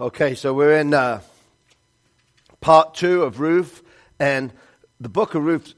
Okay, 0.00 0.34
so 0.34 0.54
we're 0.54 0.78
in 0.78 0.94
uh, 0.94 1.20
part 2.62 2.94
two 2.94 3.22
of 3.22 3.38
Ruth, 3.38 3.82
and 4.18 4.50
the 4.98 5.10
book 5.10 5.34
of 5.34 5.44
Ruth 5.44 5.74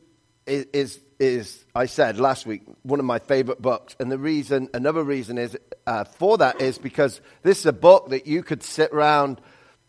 is, 0.47 0.67
is, 0.73 1.01
is, 1.19 1.65
I 1.75 1.87
said 1.87 2.21
last 2.21 2.47
week, 2.47 2.63
one 2.85 3.01
of 3.01 3.05
my 3.05 3.19
favorite 3.19 3.61
books. 3.61 3.97
And 3.99 4.13
the 4.13 4.19
reason, 4.19 4.69
another 4.75 5.03
reason 5.03 5.39
is 5.39 5.59
uh, 5.89 6.05
for 6.05 6.39
that 6.39 6.61
is 6.61 6.79
because 6.79 7.21
this 7.43 7.59
is 7.59 7.67
a 7.67 7.73
book 7.73 8.11
that 8.11 8.29
you 8.29 8.45
could 8.45 8.63
sit 8.63 8.93
around 8.93 9.41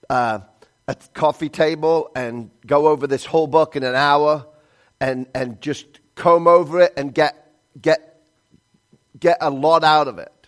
uh, 0.09 0.39
a 0.87 0.95
coffee 1.13 1.49
table 1.49 2.09
and 2.15 2.49
go 2.65 2.87
over 2.87 3.05
this 3.05 3.25
whole 3.25 3.45
book 3.45 3.75
in 3.75 3.83
an 3.83 3.93
hour, 3.93 4.47
and 4.99 5.27
and 5.35 5.61
just 5.61 5.85
comb 6.15 6.47
over 6.47 6.81
it 6.81 6.93
and 6.97 7.13
get 7.13 7.53
get 7.79 8.19
get 9.19 9.37
a 9.41 9.51
lot 9.51 9.83
out 9.83 10.07
of 10.07 10.17
it 10.17 10.42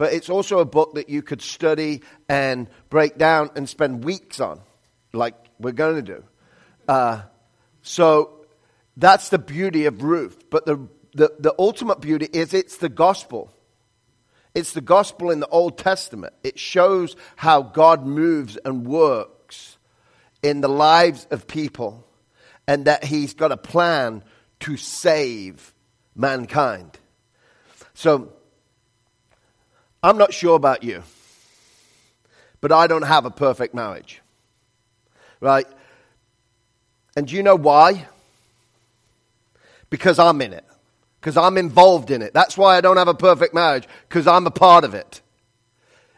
but 0.00 0.14
it's 0.14 0.30
also 0.30 0.60
a 0.60 0.64
book 0.64 0.94
that 0.94 1.10
you 1.10 1.20
could 1.20 1.42
study 1.42 2.00
and 2.26 2.70
break 2.88 3.18
down 3.18 3.50
and 3.54 3.68
spend 3.68 4.02
weeks 4.02 4.40
on, 4.40 4.58
like 5.12 5.34
we're 5.58 5.72
going 5.72 5.96
to 5.96 6.00
do. 6.00 6.24
Uh, 6.88 7.20
so 7.82 8.46
that's 8.96 9.28
the 9.28 9.38
beauty 9.38 9.84
of 9.84 10.02
Ruth. 10.02 10.44
But 10.48 10.64
the, 10.64 10.88
the, 11.12 11.34
the 11.38 11.54
ultimate 11.58 12.00
beauty 12.00 12.26
is 12.32 12.54
it's 12.54 12.78
the 12.78 12.88
gospel. 12.88 13.52
It's 14.54 14.72
the 14.72 14.80
gospel 14.80 15.30
in 15.30 15.38
the 15.38 15.48
Old 15.48 15.76
Testament. 15.76 16.32
It 16.42 16.58
shows 16.58 17.14
how 17.36 17.60
God 17.60 18.06
moves 18.06 18.56
and 18.56 18.86
works 18.86 19.76
in 20.42 20.62
the 20.62 20.68
lives 20.70 21.26
of 21.30 21.46
people 21.46 22.06
and 22.66 22.86
that 22.86 23.04
He's 23.04 23.34
got 23.34 23.52
a 23.52 23.58
plan 23.58 24.24
to 24.60 24.78
save 24.78 25.74
mankind. 26.16 26.98
So, 27.92 28.32
I'm 30.02 30.16
not 30.16 30.32
sure 30.32 30.56
about 30.56 30.82
you, 30.82 31.02
but 32.60 32.72
I 32.72 32.86
don't 32.86 33.02
have 33.02 33.26
a 33.26 33.30
perfect 33.30 33.74
marriage. 33.74 34.22
Right? 35.40 35.66
And 37.16 37.26
do 37.26 37.36
you 37.36 37.42
know 37.42 37.56
why? 37.56 38.06
Because 39.90 40.18
I'm 40.18 40.40
in 40.40 40.52
it. 40.52 40.64
Because 41.20 41.36
I'm 41.36 41.58
involved 41.58 42.10
in 42.10 42.22
it. 42.22 42.32
That's 42.32 42.56
why 42.56 42.76
I 42.76 42.80
don't 42.80 42.96
have 42.96 43.08
a 43.08 43.14
perfect 43.14 43.52
marriage, 43.52 43.86
because 44.08 44.26
I'm 44.26 44.46
a 44.46 44.50
part 44.50 44.84
of 44.84 44.94
it. 44.94 45.20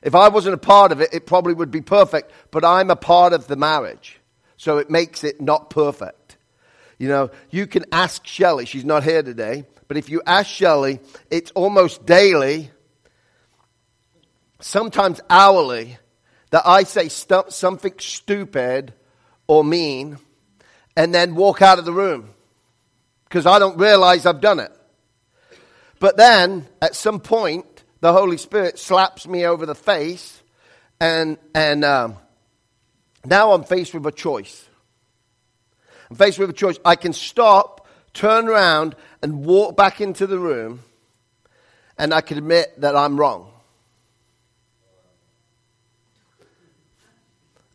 If 0.02 0.14
I 0.14 0.28
wasn't 0.28 0.54
a 0.54 0.58
part 0.58 0.92
of 0.92 1.00
it, 1.00 1.10
it 1.12 1.26
probably 1.26 1.54
would 1.54 1.70
be 1.70 1.80
perfect, 1.80 2.30
but 2.50 2.64
I'm 2.64 2.90
a 2.90 2.96
part 2.96 3.32
of 3.32 3.46
the 3.46 3.56
marriage. 3.56 4.20
So 4.56 4.78
it 4.78 4.90
makes 4.90 5.24
it 5.24 5.40
not 5.40 5.70
perfect. 5.70 6.36
You 6.98 7.08
know, 7.08 7.30
you 7.50 7.66
can 7.66 7.84
ask 7.90 8.24
Shelley, 8.26 8.64
she's 8.64 8.84
not 8.84 9.02
here 9.02 9.24
today, 9.24 9.64
but 9.88 9.96
if 9.96 10.08
you 10.08 10.22
ask 10.24 10.48
Shelley, 10.48 11.00
it's 11.30 11.50
almost 11.52 12.06
daily 12.06 12.70
sometimes 14.62 15.20
hourly, 15.28 15.98
that 16.50 16.62
I 16.66 16.84
say 16.84 17.08
something 17.08 17.94
stupid 17.98 18.92
or 19.46 19.64
mean 19.64 20.18
and 20.96 21.14
then 21.14 21.34
walk 21.34 21.62
out 21.62 21.78
of 21.78 21.84
the 21.84 21.92
room 21.92 22.30
because 23.24 23.46
I 23.46 23.58
don't 23.58 23.78
realize 23.78 24.26
I've 24.26 24.40
done 24.40 24.60
it. 24.60 24.72
But 25.98 26.16
then 26.16 26.66
at 26.80 26.94
some 26.94 27.20
point, 27.20 27.64
the 28.00 28.12
Holy 28.12 28.36
Spirit 28.36 28.78
slaps 28.78 29.26
me 29.26 29.46
over 29.46 29.64
the 29.64 29.74
face, 29.74 30.42
and, 31.00 31.38
and 31.54 31.84
um, 31.84 32.16
now 33.24 33.52
I'm 33.52 33.64
faced 33.64 33.94
with 33.94 34.04
a 34.06 34.12
choice. 34.12 34.68
I'm 36.10 36.16
faced 36.16 36.38
with 36.38 36.50
a 36.50 36.54
choice. 36.54 36.78
I 36.84 36.96
can 36.96 37.12
stop, 37.12 37.86
turn 38.12 38.48
around, 38.48 38.96
and 39.22 39.44
walk 39.46 39.76
back 39.76 40.00
into 40.00 40.26
the 40.26 40.38
room, 40.38 40.80
and 41.96 42.12
I 42.12 42.20
can 42.20 42.36
admit 42.36 42.80
that 42.80 42.96
I'm 42.96 43.16
wrong. 43.16 43.51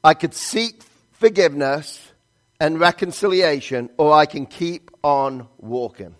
I 0.03 0.13
could 0.13 0.33
seek 0.33 0.83
forgiveness 1.11 2.11
and 2.59 2.79
reconciliation, 2.79 3.89
or 3.97 4.13
I 4.13 4.25
can 4.25 4.45
keep 4.45 4.91
on 5.03 5.47
walking. 5.57 6.15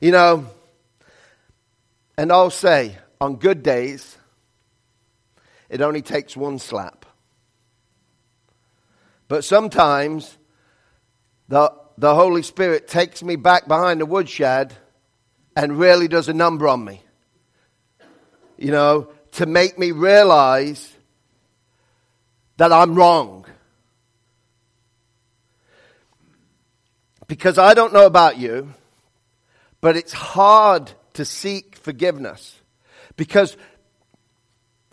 You 0.00 0.12
know, 0.12 0.46
and 2.16 2.32
I'll 2.32 2.50
say, 2.50 2.96
on 3.20 3.36
good 3.36 3.62
days, 3.62 4.16
it 5.68 5.80
only 5.80 6.02
takes 6.02 6.36
one 6.36 6.58
slap. 6.58 7.06
But 9.28 9.44
sometimes 9.44 10.36
the, 11.48 11.72
the 11.98 12.14
Holy 12.14 12.42
Spirit 12.42 12.88
takes 12.88 13.22
me 13.22 13.36
back 13.36 13.68
behind 13.68 14.00
the 14.00 14.06
woodshed 14.06 14.74
and 15.54 15.78
really 15.78 16.08
does 16.08 16.28
a 16.28 16.32
number 16.32 16.66
on 16.66 16.84
me. 16.84 17.02
You 18.56 18.70
know, 18.70 19.10
to 19.32 19.46
make 19.46 19.78
me 19.78 19.92
realize 19.92 20.92
that 22.58 22.72
I'm 22.72 22.94
wrong. 22.94 23.46
Because 27.26 27.58
I 27.58 27.74
don't 27.74 27.92
know 27.92 28.06
about 28.06 28.38
you, 28.38 28.74
but 29.80 29.96
it's 29.96 30.12
hard 30.12 30.92
to 31.14 31.24
seek 31.24 31.76
forgiveness. 31.76 32.60
Because 33.16 33.56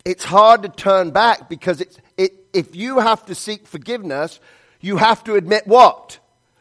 it's 0.04 0.24
hard 0.24 0.62
to 0.62 0.68
turn 0.68 1.10
back 1.10 1.48
because 1.48 1.80
it's, 1.80 1.98
it, 2.16 2.32
if 2.52 2.76
you 2.76 3.00
have 3.00 3.26
to 3.26 3.34
seek 3.34 3.66
forgiveness, 3.66 4.38
you 4.80 4.98
have 4.98 5.24
to 5.24 5.34
admit 5.34 5.66
what? 5.66 6.18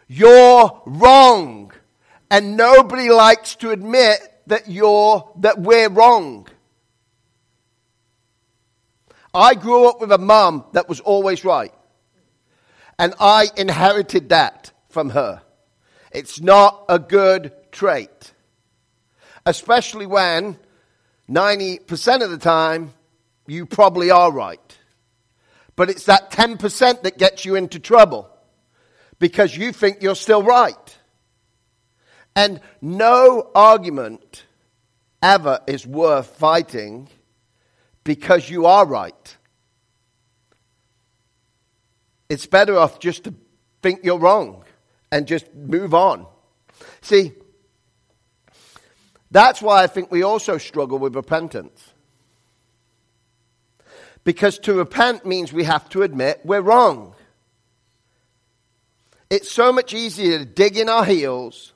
You're 0.07 0.81
wrong. 0.85 1.71
And 2.31 2.57
nobody 2.57 3.09
likes 3.09 3.55
to 3.57 3.69
admit 3.69 4.19
that 4.47 4.67
you're, 4.67 5.31
that 5.37 5.59
we're 5.59 5.89
wrong. 5.89 6.47
I 9.35 9.53
grew 9.53 9.89
up 9.89 9.99
with 9.99 10.11
a 10.13 10.17
mum 10.17 10.65
that 10.71 10.87
was 10.87 11.01
always 11.01 11.43
right. 11.43 11.73
And 12.97 13.13
I 13.19 13.47
inherited 13.57 14.29
that 14.29 14.71
from 14.89 15.09
her. 15.09 15.41
It's 16.13 16.39
not 16.39 16.85
a 16.87 16.97
good 16.97 17.51
trait. 17.73 18.31
Especially 19.45 20.05
when 20.05 20.57
90% 21.29 22.23
of 22.23 22.31
the 22.31 22.37
time 22.37 22.93
you 23.45 23.65
probably 23.65 24.09
are 24.09 24.31
right. 24.31 24.77
But 25.75 25.89
it's 25.89 26.05
that 26.05 26.31
10% 26.31 27.01
that 27.01 27.17
gets 27.17 27.43
you 27.43 27.55
into 27.55 27.79
trouble 27.79 28.29
because 29.19 29.55
you 29.55 29.73
think 29.73 30.01
you're 30.01 30.15
still 30.15 30.43
right. 30.43 30.97
And 32.37 32.61
no 32.81 33.51
argument 33.53 34.45
ever 35.21 35.59
is 35.67 35.85
worth 35.85 36.27
fighting 36.37 37.09
because 38.05 38.49
you 38.49 38.65
are 38.67 38.85
right. 38.85 39.37
It's 42.29 42.45
better 42.45 42.77
off 42.77 42.99
just 42.99 43.25
to 43.25 43.33
think 43.81 43.99
you're 44.03 44.19
wrong 44.19 44.63
and 45.11 45.27
just 45.27 45.53
move 45.53 45.93
on. 45.93 46.25
See, 47.01 47.33
that's 49.29 49.61
why 49.61 49.83
I 49.83 49.87
think 49.87 50.11
we 50.11 50.23
also 50.23 50.57
struggle 50.57 50.97
with 50.97 51.15
repentance. 51.15 51.91
Because 54.23 54.57
to 54.59 54.73
repent 54.75 55.25
means 55.25 55.51
we 55.51 55.65
have 55.65 55.89
to 55.89 56.03
admit 56.03 56.41
we're 56.43 56.61
wrong. 56.61 57.15
It's 59.29 59.51
so 59.51 59.73
much 59.73 59.93
easier 59.93 60.39
to 60.39 60.45
dig 60.45 60.77
in 60.77 60.89
our 60.89 61.05
heels 61.05 61.73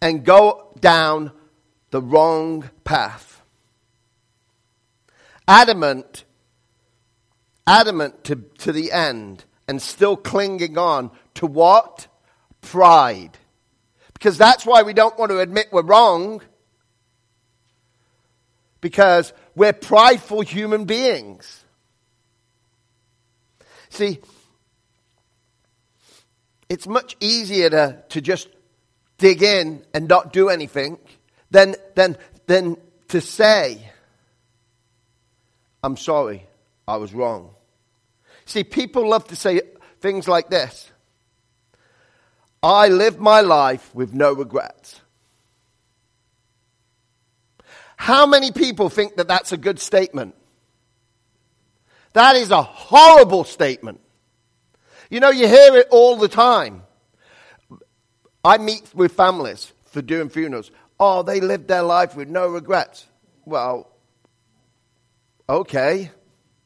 and 0.00 0.24
go 0.24 0.72
down 0.80 1.32
the 1.90 2.02
wrong 2.02 2.68
path 2.84 3.27
adamant, 5.48 6.24
adamant 7.66 8.22
to, 8.24 8.36
to 8.58 8.70
the 8.70 8.92
end, 8.92 9.44
and 9.66 9.82
still 9.82 10.16
clinging 10.16 10.78
on 10.78 11.10
to 11.34 11.46
what? 11.46 12.06
Pride. 12.60 13.36
Because 14.12 14.38
that's 14.38 14.66
why 14.66 14.82
we 14.82 14.92
don't 14.92 15.18
want 15.18 15.30
to 15.30 15.40
admit 15.40 15.68
we're 15.72 15.82
wrong. 15.82 16.42
Because 18.80 19.32
we're 19.54 19.72
prideful 19.72 20.42
human 20.42 20.84
beings. 20.84 21.64
See, 23.88 24.20
it's 26.68 26.86
much 26.86 27.16
easier 27.20 27.70
to, 27.70 28.02
to 28.10 28.20
just 28.20 28.48
dig 29.16 29.42
in 29.42 29.82
and 29.94 30.06
not 30.08 30.32
do 30.32 30.48
anything 30.48 30.98
than, 31.50 31.74
than, 31.94 32.16
than 32.46 32.76
to 33.08 33.20
say, 33.20 33.90
I'm 35.82 35.96
sorry, 35.96 36.46
I 36.86 36.96
was 36.96 37.12
wrong. 37.14 37.54
See, 38.44 38.64
people 38.64 39.08
love 39.08 39.26
to 39.28 39.36
say 39.36 39.60
things 40.00 40.26
like 40.26 40.48
this 40.48 40.90
I 42.62 42.88
lived 42.88 43.20
my 43.20 43.40
life 43.40 43.94
with 43.94 44.14
no 44.14 44.32
regrets. 44.32 45.00
How 47.96 48.26
many 48.26 48.52
people 48.52 48.88
think 48.88 49.16
that 49.16 49.28
that's 49.28 49.52
a 49.52 49.56
good 49.56 49.80
statement? 49.80 50.34
That 52.12 52.36
is 52.36 52.50
a 52.50 52.62
horrible 52.62 53.44
statement. 53.44 54.00
You 55.10 55.20
know, 55.20 55.30
you 55.30 55.48
hear 55.48 55.76
it 55.76 55.88
all 55.90 56.16
the 56.16 56.28
time. 56.28 56.82
I 58.44 58.58
meet 58.58 58.90
with 58.94 59.12
families 59.12 59.72
for 59.86 60.00
doing 60.00 60.28
funerals. 60.28 60.70
Oh, 61.00 61.22
they 61.22 61.40
lived 61.40 61.68
their 61.68 61.82
life 61.82 62.16
with 62.16 62.28
no 62.28 62.48
regrets. 62.48 63.06
Well, 63.44 63.87
okay, 65.48 66.10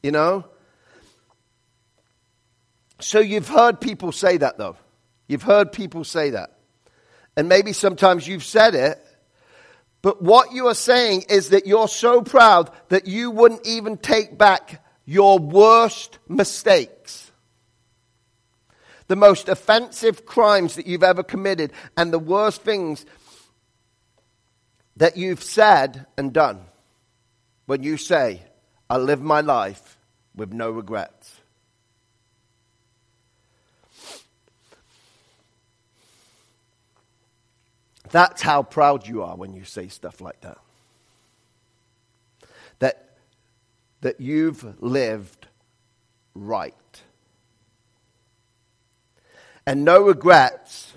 you 0.01 0.11
know, 0.11 0.45
So 3.03 3.19
you've 3.19 3.49
heard 3.49 3.81
people 3.81 4.13
say 4.13 4.37
that, 4.37 4.57
though. 4.57 4.77
You've 5.27 5.43
heard 5.43 5.73
people 5.73 6.05
say 6.05 6.31
that. 6.31 6.57
And 7.35 7.49
maybe 7.49 7.73
sometimes 7.73 8.27
you've 8.27 8.45
said 8.45 8.75
it, 8.75 8.97
but 10.01 10.21
what 10.21 10.53
you 10.53 10.67
are 10.67 10.75
saying 10.75 11.25
is 11.29 11.49
that 11.49 11.67
you're 11.67 11.87
so 11.87 12.21
proud 12.21 12.69
that 12.89 13.07
you 13.07 13.31
wouldn't 13.31 13.65
even 13.67 13.97
take 13.97 14.37
back 14.37 14.81
your 15.05 15.37
worst 15.37 16.19
mistakes, 16.29 17.31
the 19.07 19.15
most 19.15 19.49
offensive 19.49 20.25
crimes 20.25 20.75
that 20.75 20.87
you've 20.87 21.03
ever 21.03 21.23
committed, 21.23 21.73
and 21.97 22.13
the 22.13 22.19
worst 22.19 22.61
things 22.61 23.05
that 24.95 25.17
you've 25.17 25.43
said 25.43 26.05
and 26.17 26.31
done 26.31 26.61
when 27.65 27.83
you 27.83 27.97
say, 27.97 28.43
I 28.93 28.97
live 28.97 29.23
my 29.23 29.41
life 29.41 29.97
with 30.35 30.53
no 30.53 30.69
regrets. 30.69 31.41
That's 38.11 38.43
how 38.43 38.61
proud 38.61 39.07
you 39.07 39.23
are 39.23 39.35
when 39.35 39.55
you 39.55 39.63
say 39.63 39.87
stuff 39.87 40.21
like 40.21 40.39
that. 40.41 40.59
That, 42.77 43.17
that 44.01 44.21
you've 44.21 44.79
lived 44.79 45.47
right. 46.35 47.01
And 49.65 49.83
no 49.83 50.03
regrets. 50.03 50.93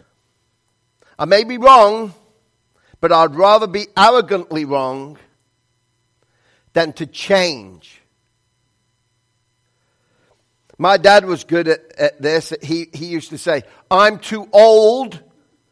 I 1.19 1.25
may 1.25 1.45
be 1.45 1.57
wrong, 1.57 2.13
but 3.01 3.11
I'd 3.11 3.35
rather 3.35 3.67
be 3.67 3.87
arrogantly 3.97 4.67
wrong 4.67 5.17
than 6.77 6.93
to 6.93 7.07
change. 7.07 8.03
My 10.77 10.99
dad 10.99 11.25
was 11.25 11.45
good 11.45 11.69
at, 11.69 11.81
at 11.99 12.21
this. 12.21 12.53
He, 12.61 12.89
he 12.93 13.07
used 13.07 13.31
to 13.31 13.39
say, 13.39 13.63
I'm 13.91 14.19
too 14.19 14.47
old 14.53 15.19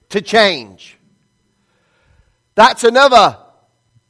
to 0.08 0.22
change. 0.22 0.96
That's 2.54 2.84
another 2.84 3.36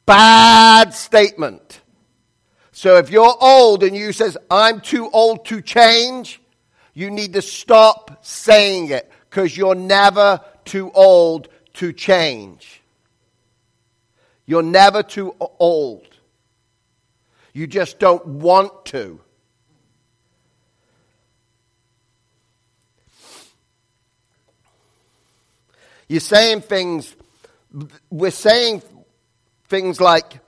bad 0.05 0.93
statement. 0.93 1.81
So 2.71 2.95
if 2.95 3.09
you're 3.09 3.35
old 3.41 3.83
and 3.83 3.93
you 3.93 4.13
says, 4.13 4.37
I'm 4.49 4.79
too 4.79 5.09
old 5.11 5.43
to 5.47 5.59
change, 5.61 6.41
you 6.93 7.11
need 7.11 7.33
to 7.33 7.41
stop 7.41 8.23
saying 8.23 8.91
it 8.91 9.11
because 9.29 9.57
you're 9.57 9.75
never 9.75 10.39
too 10.63 10.93
old 10.93 11.49
to 11.73 11.91
change. 11.91 12.81
You're 14.45 14.63
never 14.63 15.03
too 15.03 15.35
old. 15.59 16.14
You 17.55 17.67
just 17.67 17.97
don't 17.97 18.25
want 18.27 18.85
to. 18.87 19.19
You're 26.07 26.19
saying 26.19 26.61
things 26.61 27.15
we're 28.09 28.31
saying 28.31 28.81
things 29.67 29.99
like 29.99 30.39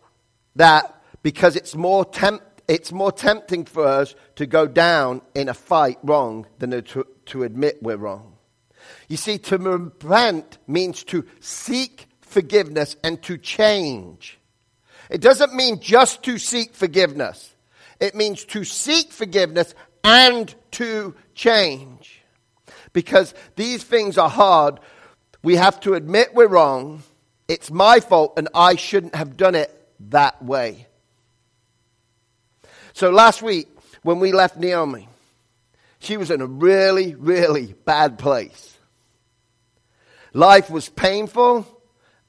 that 0.56 1.01
because 1.24 1.56
it's 1.56 1.75
more, 1.75 2.06
temp- 2.06 2.44
it's 2.68 2.92
more 2.92 3.12
tempting 3.12 3.65
for 3.65 3.86
us 3.86 4.15
to 4.36 4.45
go 4.45 4.68
down 4.68 5.21
in 5.36 5.50
a 5.50 5.54
fight 5.54 5.98
wrong 6.04 6.45
than 6.59 6.71
to, 6.71 7.07
to 7.27 7.44
admit 7.44 7.81
we're 7.81 7.98
wrong. 7.98 8.33
You 9.07 9.18
see, 9.18 9.38
to 9.39 9.57
repent 9.57 10.57
means 10.68 11.04
to 11.06 11.25
seek 11.39 12.07
forgiveness 12.21 12.95
and 13.04 13.21
to 13.24 13.38
change. 13.38 14.37
It 15.09 15.21
doesn't 15.21 15.54
mean 15.54 15.80
just 15.80 16.24
to 16.24 16.38
seek 16.38 16.74
forgiveness. 16.74 17.54
It 18.00 18.15
means 18.15 18.45
to 18.45 18.63
seek 18.63 19.12
forgiveness 19.12 19.74
and 20.04 20.54
to 20.71 21.15
change. 21.33 22.21
Because 22.94 23.33
these 23.56 23.83
things 23.83 24.18
are 24.18 24.30
hard. 24.30 24.80
We 25.44 25.56
have 25.56 25.80
to 25.81 25.94
admit 25.94 26.33
we're 26.33 26.48
wrong. 26.48 27.04
It's 27.48 27.71
my 27.71 28.00
fault 28.00 28.33
and 28.38 28.50
I 28.54 28.75
shouldn't 28.75 29.15
have 29.15 29.38
done 29.38 29.56
it 29.56 29.74
that 30.09 30.44
way. 30.44 30.88
So 32.94 33.09
last 33.09 33.42
week, 33.42 33.68
when 34.04 34.19
we 34.19 34.31
left 34.31 34.57
Naomi, 34.57 35.07
she 36.00 36.18
was 36.18 36.31
in 36.31 36.42
a 36.42 36.45
really, 36.48 37.15
really 37.15 37.74
bad 37.86 38.18
place. 38.18 38.77
Life 40.33 40.69
was 40.69 40.89
painful 40.89 41.65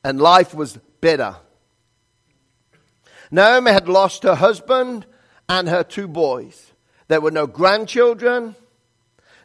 and 0.04 0.20
life 0.20 0.54
was 0.54 0.78
bitter. 1.00 1.36
Naomi 3.30 3.70
had 3.72 3.88
lost 3.88 4.22
her 4.22 4.34
husband 4.34 5.06
and 5.48 5.68
her 5.68 5.82
two 5.82 6.08
boys. 6.08 6.72
There 7.08 7.20
were 7.20 7.30
no 7.30 7.46
grandchildren. 7.46 8.54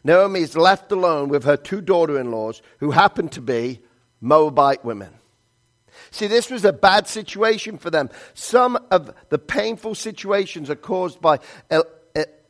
Naomi 0.02 0.40
is 0.40 0.56
left 0.56 0.92
alone 0.92 1.28
with 1.28 1.44
her 1.44 1.56
two 1.56 1.80
daughter 1.80 2.18
in 2.18 2.30
laws, 2.30 2.60
who 2.78 2.90
happened 2.90 3.32
to 3.32 3.40
be 3.40 3.80
Moabite 4.20 4.84
women. 4.84 5.14
See, 6.10 6.26
this 6.26 6.50
was 6.50 6.64
a 6.64 6.72
bad 6.72 7.06
situation 7.08 7.78
for 7.78 7.90
them. 7.90 8.10
Some 8.34 8.78
of 8.90 9.14
the 9.30 9.38
painful 9.38 9.94
situations 9.94 10.68
are 10.70 10.76
caused 10.76 11.20
by 11.20 11.38
El- 11.70 11.86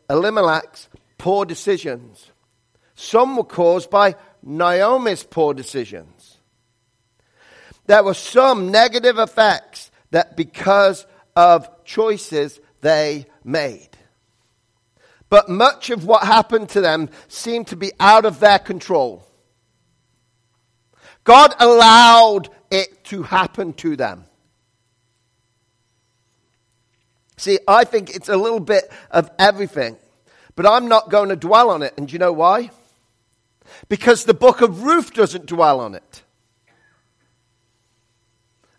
Elimelech's 0.08 0.88
poor 1.18 1.44
decisions. 1.44 2.30
Some 2.94 3.36
were 3.36 3.44
caused 3.44 3.90
by 3.90 4.16
Naomi's 4.42 5.24
poor 5.24 5.54
decisions. 5.54 6.38
There 7.86 8.02
were 8.02 8.14
some 8.14 8.70
negative 8.70 9.18
effects 9.18 9.90
that 10.10 10.36
because 10.36 11.06
of 11.36 11.84
choices 11.84 12.60
they 12.80 13.26
made. 13.42 13.90
But 15.28 15.48
much 15.48 15.90
of 15.90 16.06
what 16.06 16.24
happened 16.24 16.68
to 16.70 16.80
them 16.80 17.08
seemed 17.28 17.66
to 17.68 17.76
be 17.76 17.92
out 17.98 18.24
of 18.24 18.40
their 18.40 18.58
control. 18.58 19.26
God 21.24 21.54
allowed 21.58 22.50
it 22.70 23.04
to 23.04 23.22
happen 23.22 23.72
to 23.74 23.96
them. 23.96 24.24
See, 27.36 27.58
I 27.66 27.84
think 27.84 28.14
it's 28.14 28.28
a 28.28 28.36
little 28.36 28.60
bit 28.60 28.84
of 29.10 29.30
everything, 29.38 29.96
but 30.54 30.66
I'm 30.66 30.88
not 30.88 31.10
going 31.10 31.30
to 31.30 31.36
dwell 31.36 31.70
on 31.70 31.82
it. 31.82 31.94
And 31.96 32.06
do 32.06 32.12
you 32.12 32.18
know 32.18 32.32
why? 32.32 32.70
Because 33.88 34.24
the 34.24 34.34
book 34.34 34.60
of 34.60 34.84
Ruth 34.84 35.14
doesn't 35.14 35.46
dwell 35.46 35.80
on 35.80 35.94
it. 35.94 36.23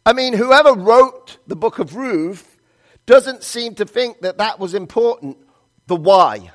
I 0.06 0.14
mean, 0.14 0.34
whoever 0.34 0.74
wrote 0.74 1.38
the 1.48 1.56
book 1.56 1.80
of 1.80 1.96
Ruth 1.96 2.60
doesn't 3.06 3.44
seem 3.44 3.76
to 3.76 3.86
think 3.86 4.22
that 4.22 4.38
that 4.38 4.60
was 4.60 4.74
important. 4.74 5.38
The 5.88 5.96
why. 5.96 6.52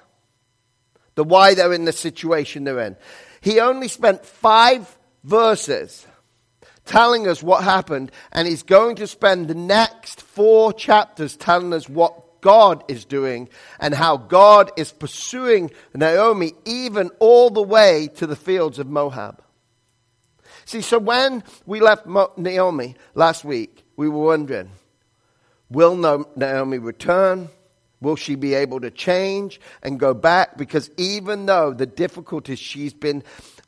The 1.17 1.25
why 1.25 1.55
they're 1.55 1.73
in 1.73 1.85
the 1.85 1.93
situation 1.93 2.65
they're 2.65 2.81
in. 2.81 2.97
He 3.41 3.59
only 3.59 3.89
spent 3.89 4.25
five 4.25 4.97
verses 5.25 6.07
telling 6.85 7.27
us 7.27 7.43
what 7.43 7.65
happened, 7.65 8.13
and 8.33 8.47
he's 8.47 8.63
going 8.63 8.97
to 8.97 9.07
spend 9.07 9.49
the 9.49 9.55
next 9.55 10.23
four 10.23 10.73
chapters 10.73 11.37
telling 11.37 11.73
us 11.73 11.89
what 11.89 12.41
God 12.41 12.85
is 12.89 13.05
doing 13.05 13.49
and 13.79 13.95
how 13.95 14.17
God 14.17 14.73
is 14.77 14.93
pursuing 14.93 15.71
Naomi 15.95 16.53
even 16.65 17.11
all 17.19 17.51
the 17.51 17.63
way 17.63 18.09
to 18.17 18.27
the 18.27 18.37
fields 18.37 18.79
of 18.79 18.87
Moab. 18.89 19.43
See, 20.71 20.83
so 20.83 21.01
when 21.01 21.43
we 21.67 21.81
left 21.81 22.07
Naomi 22.37 22.95
last 23.17 23.45
week, 23.45 23.85
we 23.97 24.09
were 24.09 24.25
wondering 24.27 24.71
will 25.69 25.97
Naomi 26.37 26.79
return? 26.79 27.49
Will 28.01 28.15
she 28.15 28.37
be 28.37 28.55
able 28.55 28.79
to 28.83 28.93
change 28.93 29.61
and 29.83 29.99
go 29.99 30.15
back? 30.15 30.57
Because 30.57 30.89
even 30.97 31.47
though 31.47 31.73
the 31.73 31.87
difficulties, 31.87 32.61
she's 32.61 32.95
been 32.95 33.25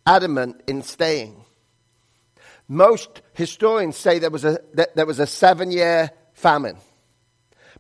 adamant 0.07 0.63
in 0.69 0.83
staying. 0.83 1.45
Most 2.69 3.21
historians 3.33 3.97
say 3.97 4.21
there 4.21 4.31
was 4.31 4.45
a, 4.45 4.61
there 4.95 5.05
was 5.05 5.19
a 5.19 5.27
seven 5.27 5.73
year 5.73 6.13
famine. 6.35 6.77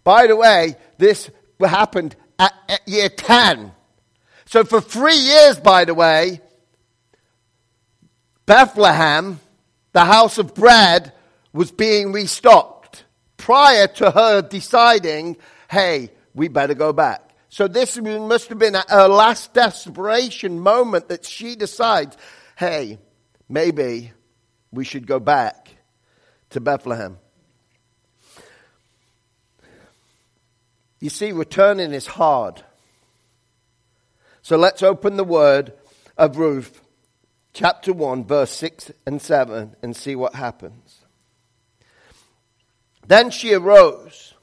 By 0.02 0.26
the 0.26 0.34
way, 0.34 0.74
this 0.98 1.30
happened 1.60 2.16
at, 2.40 2.52
at 2.68 2.88
year 2.88 3.08
10. 3.08 3.70
So 4.46 4.64
for 4.64 4.80
three 4.80 5.14
years, 5.14 5.60
by 5.60 5.84
the 5.84 5.94
way, 5.94 6.40
Bethlehem, 8.46 9.40
the 9.92 10.04
house 10.04 10.38
of 10.38 10.54
bread, 10.54 11.12
was 11.52 11.70
being 11.70 12.12
restocked 12.12 13.04
prior 13.36 13.86
to 13.86 14.10
her 14.10 14.42
deciding, 14.42 15.36
hey, 15.70 16.10
we 16.34 16.48
better 16.48 16.74
go 16.74 16.92
back. 16.92 17.30
So 17.48 17.68
this 17.68 17.98
must 17.98 18.48
have 18.48 18.58
been 18.58 18.76
a 18.88 19.08
last 19.08 19.52
desperation 19.52 20.58
moment 20.58 21.08
that 21.08 21.26
she 21.26 21.54
decides, 21.54 22.16
hey, 22.56 22.98
maybe 23.48 24.12
we 24.70 24.84
should 24.84 25.06
go 25.06 25.20
back 25.20 25.68
to 26.50 26.60
Bethlehem. 26.60 27.18
You 31.00 31.10
see, 31.10 31.32
returning 31.32 31.92
is 31.92 32.06
hard. 32.06 32.62
So 34.40 34.56
let's 34.56 34.82
open 34.82 35.16
the 35.16 35.24
word 35.24 35.72
of 36.16 36.36
Ruth, 36.36 36.80
chapter 37.52 37.92
1, 37.92 38.24
verse 38.24 38.50
6 38.52 38.92
and 39.06 39.20
7, 39.20 39.76
and 39.82 39.96
see 39.96 40.16
what 40.16 40.34
happens. 40.34 41.00
Then 43.06 43.30
she 43.30 43.52
arose 43.52 44.34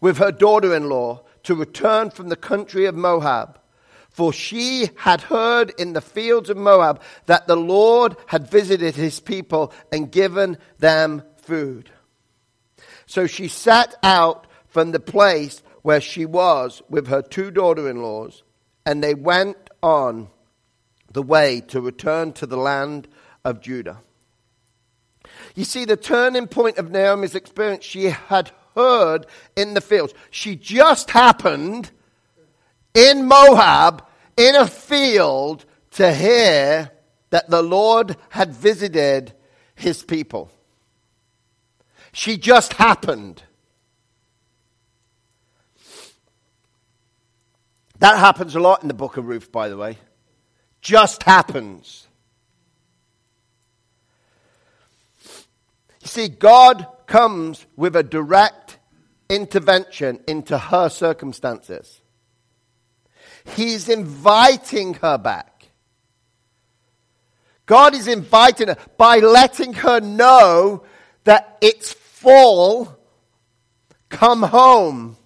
with 0.00 0.18
her 0.18 0.32
daughter 0.32 0.74
in 0.74 0.88
law 0.88 1.22
to 1.44 1.54
return 1.54 2.10
from 2.10 2.28
the 2.28 2.36
country 2.36 2.86
of 2.86 2.94
Moab 2.94 3.58
For 4.12 4.30
she 4.30 4.90
had 4.96 5.22
heard 5.22 5.72
in 5.78 5.94
the 5.94 6.02
fields 6.02 6.50
of 6.50 6.56
Moab 6.58 7.00
that 7.26 7.46
the 7.46 7.56
Lord 7.56 8.14
had 8.26 8.46
visited 8.46 8.94
his 8.94 9.20
people 9.20 9.72
and 9.90 10.12
given 10.12 10.58
them 10.78 11.22
food. 11.38 11.90
So 13.06 13.26
she 13.26 13.48
set 13.48 13.94
out 14.02 14.46
from 14.66 14.92
the 14.92 15.00
place 15.00 15.62
where 15.80 16.00
she 16.00 16.26
was 16.26 16.82
with 16.90 17.06
her 17.08 17.22
two 17.22 17.50
daughter 17.50 17.88
in 17.88 18.02
laws, 18.02 18.42
and 18.84 19.02
they 19.02 19.14
went 19.14 19.56
on 19.82 20.28
the 21.12 21.22
way 21.22 21.60
to 21.68 21.80
return 21.80 22.32
to 22.34 22.46
the 22.46 22.56
land 22.56 23.08
of 23.44 23.60
Judah. 23.60 23.98
You 25.54 25.64
see, 25.64 25.84
the 25.84 25.96
turning 25.96 26.46
point 26.46 26.78
of 26.78 26.90
Naomi's 26.90 27.34
experience, 27.34 27.84
she 27.84 28.06
had 28.06 28.50
heard 28.74 29.26
in 29.56 29.74
the 29.74 29.80
fields. 29.80 30.14
She 30.30 30.56
just 30.56 31.10
happened 31.10 31.90
in 32.94 33.26
Moab, 33.26 34.06
in 34.36 34.54
a 34.56 34.66
field, 34.66 35.64
to 35.92 36.12
hear 36.12 36.90
that 37.30 37.50
the 37.50 37.62
Lord 37.62 38.16
had 38.30 38.54
visited 38.54 39.32
his 39.74 40.02
people. 40.02 40.50
She 42.12 42.36
just 42.36 42.74
happened. 42.74 43.42
That 47.98 48.18
happens 48.18 48.54
a 48.54 48.60
lot 48.60 48.82
in 48.82 48.88
the 48.88 48.94
book 48.94 49.16
of 49.16 49.26
Ruth, 49.26 49.52
by 49.52 49.68
the 49.68 49.76
way. 49.76 49.96
Just 50.82 51.22
happens. 51.22 52.06
You 56.00 56.08
see, 56.08 56.28
God 56.28 56.86
comes 57.06 57.64
with 57.76 57.94
a 57.94 58.02
direct 58.02 58.78
intervention 59.28 60.20
into 60.26 60.58
her 60.58 60.88
circumstances. 60.88 62.00
He's 63.44 63.88
inviting 63.88 64.94
her 64.94 65.18
back. 65.18 65.68
God 67.66 67.94
is 67.94 68.08
inviting 68.08 68.68
her 68.68 68.76
by 68.96 69.18
letting 69.18 69.72
her 69.74 70.00
know 70.00 70.84
that 71.24 71.58
it's 71.60 71.92
full. 71.92 72.98
Come 74.08 74.42
home. 74.42 75.16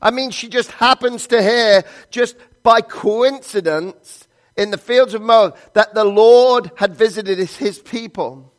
I 0.00 0.10
mean, 0.10 0.30
she 0.30 0.48
just 0.48 0.70
happens 0.72 1.26
to 1.28 1.42
hear, 1.42 1.84
just 2.10 2.36
by 2.64 2.80
coincidence, 2.80 4.26
in 4.56 4.70
the 4.70 4.78
fields 4.78 5.14
of 5.14 5.22
Moab, 5.22 5.56
that 5.74 5.94
the 5.94 6.04
Lord 6.04 6.70
had 6.76 6.96
visited 6.96 7.38
his 7.38 7.78
people. 7.78 8.52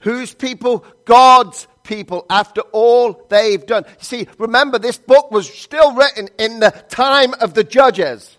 Whose 0.00 0.34
people? 0.34 0.84
God's 1.04 1.68
people 1.82 2.26
after 2.28 2.62
all 2.72 3.26
they've 3.28 3.64
done. 3.64 3.84
You 3.86 4.04
see, 4.04 4.28
remember, 4.38 4.78
this 4.78 4.98
book 4.98 5.30
was 5.30 5.48
still 5.48 5.94
written 5.94 6.28
in 6.38 6.60
the 6.60 6.70
time 6.88 7.34
of 7.40 7.54
the 7.54 7.64
judges. 7.64 8.36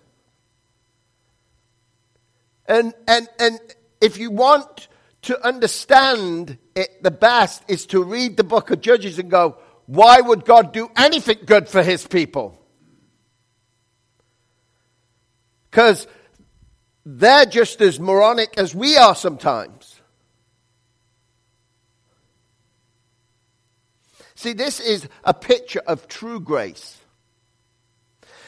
And, 2.66 2.94
and, 3.08 3.30
and 3.39 3.60
if 4.01 4.18
you 4.18 4.32
want 4.32 4.89
to 5.24 5.46
understand 5.46 6.58
it 6.75 7.01
the 7.01 7.12
best, 7.12 7.63
is 7.68 7.86
to 7.88 8.04
read 8.04 8.38
the 8.38 8.44
book 8.44 8.72
of 8.72 8.82
Judges 8.82 9.20
and 9.20 9.32
go, 9.32 9.58
why 9.86 10.22
would 10.22 10.46
God 10.46 10.74
do 10.74 10.89
anything 10.96 11.39
good 11.46 11.70
for 11.70 11.82
his 11.82 12.06
people? 12.06 12.57
Because 15.77 16.07
they're 17.05 17.46
just 17.46 17.81
as 17.81 18.00
moronic 18.00 18.57
as 18.57 18.74
we 18.74 18.98
are 18.98 19.13
sometimes. 19.13 20.01
See, 24.34 24.53
this 24.53 24.79
is 24.79 25.07
a 25.24 25.36
picture 25.36 25.84
of 25.86 26.07
true 26.07 26.39
grace. 26.39 26.98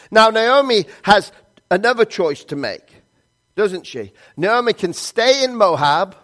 Now, 0.09 0.29
Naomi 0.29 0.85
has 1.03 1.31
another 1.69 2.03
choice 2.03 2.43
to 2.45 2.55
make, 2.55 3.03
doesn't 3.55 3.85
she? 3.85 4.11
Naomi 4.35 4.73
can 4.73 4.93
stay 4.93 5.43
in 5.43 5.55
Moab, 5.55 6.15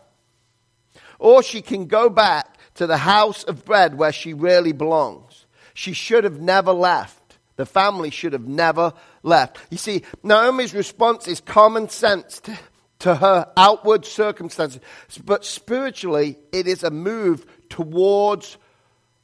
or 1.19 1.43
she 1.43 1.62
can 1.62 1.85
go 1.85 2.09
back 2.09 2.57
to 2.74 2.88
the 2.88 2.97
house 2.97 3.43
of 3.43 3.63
bread 3.63 3.95
where 3.95 4.12
she 4.12 4.33
really 4.33 4.71
belongs. 4.71 5.45
She 5.75 5.93
should 5.93 6.24
have 6.24 6.41
never 6.41 6.71
left. 6.71 7.38
The 7.57 7.67
family 7.67 8.09
should 8.09 8.33
have 8.33 8.47
never 8.47 8.93
left. 9.25 9.58
You 9.70 9.77
see, 9.77 10.03
Naomi's 10.24 10.74
response 10.74 11.27
is 11.27 11.41
common 11.41 11.89
sense 11.89 12.39
to, 12.41 12.58
to 13.00 13.15
her 13.15 13.51
outward 13.58 14.05
circumstances, 14.05 14.79
but 15.25 15.44
spiritually, 15.44 16.38
it 16.53 16.67
is 16.67 16.84
a 16.84 16.91
move 16.91 17.46
towards 17.70 18.58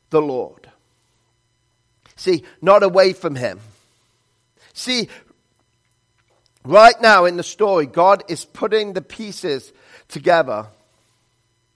the 0.10 0.22
Lord. 0.22 0.70
See, 2.16 2.44
not 2.62 2.84
away 2.84 3.14
from 3.14 3.36
Him. 3.36 3.60
See, 4.74 5.08
right 6.66 7.00
now 7.02 7.26
in 7.26 7.38
the 7.38 7.44
story, 7.44 7.86
God 7.86 8.24
is 8.28 8.44
putting 8.44 8.94
the 8.94 9.02
pieces 9.02 9.72
together 10.08 10.68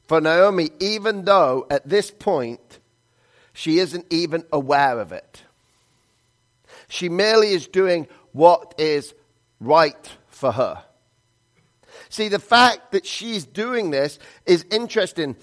for 0.08 0.20
Naomi, 0.20 0.70
even 0.80 1.26
though 1.26 1.66
at 1.70 1.88
this 1.88 2.12
point 2.12 2.80
she 3.54 3.80
isn't 3.80 4.06
even 4.10 4.44
aware 4.52 5.00
of 5.00 5.12
it. 5.12 5.45
She 6.88 7.10
merely 7.10 7.52
is 7.52 7.68
doing 7.68 8.08
what 8.32 8.76
is 8.78 9.14
right 9.60 10.12
for 10.28 10.52
her. 10.52 10.84
See, 12.10 12.30
the 12.30 12.40
fact 12.40 12.92
that 12.92 13.06
she's 13.06 13.46
doing 13.46 13.92
this 13.92 14.20
is 14.46 14.66
interesting 14.72 15.36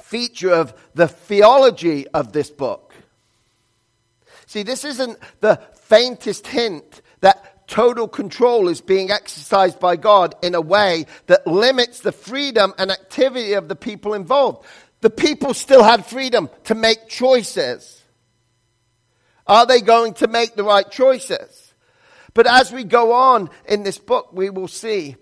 feature 0.00 0.52
of 0.52 0.74
the 0.94 1.08
theology 1.08 2.06
of 2.08 2.32
this 2.32 2.50
book. 2.50 2.94
See, 4.46 4.62
this 4.62 4.84
isn't 4.84 5.18
the 5.40 5.60
faintest 5.74 6.46
hint 6.46 7.02
that 7.20 7.66
total 7.66 8.06
control 8.06 8.68
is 8.68 8.80
being 8.80 9.10
exercised 9.10 9.80
by 9.80 9.96
God 9.96 10.36
in 10.42 10.54
a 10.54 10.60
way 10.60 11.06
that 11.26 11.46
limits 11.46 12.00
the 12.00 12.12
freedom 12.12 12.72
and 12.78 12.90
activity 12.90 13.54
of 13.54 13.68
the 13.68 13.74
people 13.74 14.14
involved. 14.14 14.64
The 15.00 15.10
people 15.10 15.54
still 15.54 15.82
had 15.82 16.06
freedom 16.06 16.48
to 16.64 16.74
make 16.74 17.08
choices. 17.08 17.95
Are 19.46 19.66
they 19.66 19.80
going 19.80 20.14
to 20.14 20.28
make 20.28 20.54
the 20.54 20.64
right 20.64 20.90
choices? 20.90 21.74
But 22.34 22.46
as 22.46 22.72
we 22.72 22.84
go 22.84 23.12
on 23.12 23.50
in 23.66 23.82
this 23.82 23.98
book, 23.98 24.30
we 24.32 24.50
will 24.50 24.68
see 24.68 25.16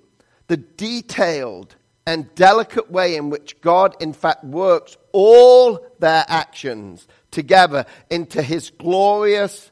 the 0.48 0.56
detailed 0.56 1.76
and 2.06 2.34
delicate 2.34 2.90
way 2.90 3.16
in 3.16 3.30
which 3.30 3.60
God, 3.60 3.96
in 4.00 4.12
fact, 4.12 4.44
works 4.44 4.96
all 5.12 5.86
their 6.00 6.24
actions 6.28 7.06
together 7.30 7.86
into 8.10 8.42
his 8.42 8.70
glorious 8.70 9.70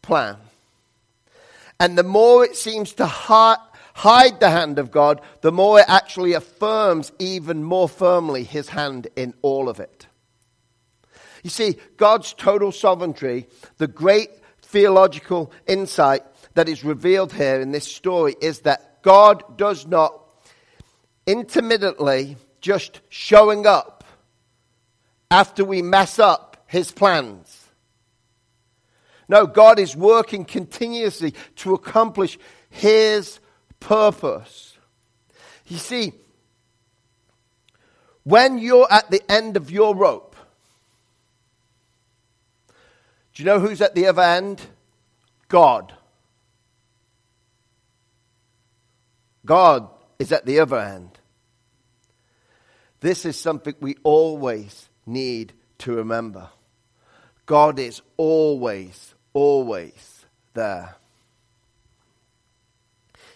plan. 0.00 0.36
And 1.80 1.98
the 1.98 2.04
more 2.04 2.44
it 2.44 2.56
seems 2.56 2.92
to 2.94 3.06
hide 3.06 4.40
the 4.40 4.50
hand 4.50 4.78
of 4.78 4.90
God, 4.92 5.20
the 5.40 5.50
more 5.50 5.80
it 5.80 5.86
actually 5.88 6.34
affirms 6.34 7.10
even 7.18 7.64
more 7.64 7.88
firmly 7.88 8.44
his 8.44 8.68
hand 8.68 9.08
in 9.16 9.34
all 9.42 9.68
of 9.68 9.80
it. 9.80 10.06
You 11.42 11.50
see, 11.50 11.76
God's 11.96 12.32
total 12.34 12.72
sovereignty, 12.72 13.46
the 13.78 13.88
great 13.88 14.30
theological 14.62 15.52
insight 15.66 16.22
that 16.54 16.68
is 16.68 16.84
revealed 16.84 17.32
here 17.32 17.60
in 17.60 17.72
this 17.72 17.86
story 17.86 18.36
is 18.40 18.60
that 18.60 19.02
God 19.02 19.58
does 19.58 19.86
not 19.86 20.14
intermittently 21.26 22.36
just 22.60 23.00
showing 23.08 23.66
up 23.66 24.04
after 25.30 25.64
we 25.64 25.82
mess 25.82 26.18
up 26.18 26.64
his 26.66 26.92
plans. 26.92 27.58
No, 29.28 29.46
God 29.46 29.78
is 29.78 29.96
working 29.96 30.44
continuously 30.44 31.34
to 31.56 31.74
accomplish 31.74 32.38
his 32.70 33.40
purpose. 33.80 34.76
You 35.66 35.78
see, 35.78 36.12
when 38.24 38.58
you're 38.58 38.86
at 38.90 39.10
the 39.10 39.22
end 39.30 39.56
of 39.56 39.70
your 39.70 39.96
rope, 39.96 40.31
do 43.34 43.42
you 43.42 43.46
know 43.46 43.60
who's 43.60 43.80
at 43.80 43.94
the 43.94 44.06
other 44.06 44.22
end? 44.22 44.60
God. 45.48 45.94
God 49.44 49.88
is 50.18 50.32
at 50.32 50.46
the 50.46 50.60
other 50.60 50.78
end. 50.78 51.18
This 53.00 53.24
is 53.24 53.38
something 53.38 53.74
we 53.80 53.96
always 54.02 54.88
need 55.06 55.52
to 55.78 55.94
remember. 55.94 56.48
God 57.46 57.78
is 57.78 58.00
always, 58.16 59.14
always 59.32 60.24
there. 60.54 60.94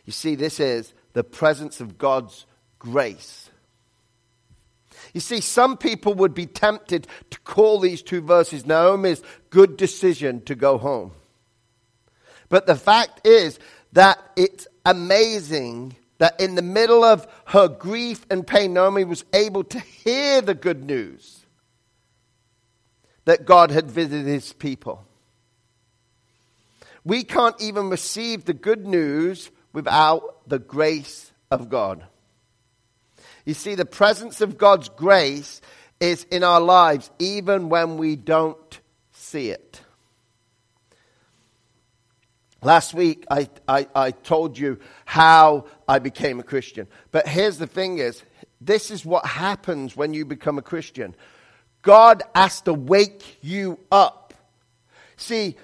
You 0.04 0.12
see, 0.12 0.36
this 0.36 0.60
is 0.60 0.94
the 1.14 1.24
presence 1.24 1.80
of 1.80 1.98
God's 1.98 2.46
grace. 2.78 3.45
You 5.16 5.20
see, 5.20 5.40
some 5.40 5.78
people 5.78 6.12
would 6.12 6.34
be 6.34 6.44
tempted 6.44 7.06
to 7.30 7.40
call 7.40 7.80
these 7.80 8.02
two 8.02 8.20
verses 8.20 8.66
Naomi's 8.66 9.22
good 9.48 9.78
decision 9.78 10.42
to 10.42 10.54
go 10.54 10.76
home. 10.76 11.12
But 12.50 12.66
the 12.66 12.76
fact 12.76 13.26
is 13.26 13.58
that 13.92 14.18
it's 14.36 14.68
amazing 14.84 15.96
that 16.18 16.38
in 16.38 16.54
the 16.54 16.60
middle 16.60 17.02
of 17.02 17.26
her 17.46 17.66
grief 17.66 18.26
and 18.28 18.46
pain, 18.46 18.74
Naomi 18.74 19.04
was 19.04 19.24
able 19.32 19.64
to 19.64 19.80
hear 19.80 20.42
the 20.42 20.52
good 20.52 20.84
news 20.84 21.46
that 23.24 23.46
God 23.46 23.70
had 23.70 23.90
visited 23.90 24.26
his 24.26 24.52
people. 24.52 25.02
We 27.06 27.24
can't 27.24 27.58
even 27.58 27.88
receive 27.88 28.44
the 28.44 28.52
good 28.52 28.86
news 28.86 29.50
without 29.72 30.46
the 30.46 30.58
grace 30.58 31.32
of 31.50 31.70
God. 31.70 32.04
You 33.46 33.54
see, 33.54 33.76
the 33.76 33.86
presence 33.86 34.42
of 34.42 34.58
God's 34.58 34.90
grace 34.90 35.62
is 36.00 36.24
in 36.24 36.44
our 36.44 36.60
lives 36.60 37.10
even 37.18 37.70
when 37.70 37.96
we 37.96 38.16
don't 38.16 38.80
see 39.12 39.50
it. 39.50 39.80
Last 42.62 42.92
week, 42.92 43.24
I, 43.30 43.48
I, 43.68 43.86
I, 43.94 44.10
told 44.10 44.58
you 44.58 44.80
how 45.04 45.66
I 45.86 46.00
became 46.00 46.40
a 46.40 46.42
Christian. 46.42 46.88
But 47.12 47.28
here's 47.28 47.58
the 47.58 47.66
thing 47.66 47.98
is, 47.98 48.22
this 48.60 48.90
is 48.90 49.06
what 49.06 49.24
happens 49.24 49.96
when 49.96 50.12
you 50.12 50.24
become 50.24 50.58
a 50.58 50.62
Christian. 50.62 51.14
God 51.82 52.24
has 52.34 52.62
to 52.62 52.74
wake 52.74 53.38
you 53.42 53.78
up. 53.92 54.34
See, 55.16 55.56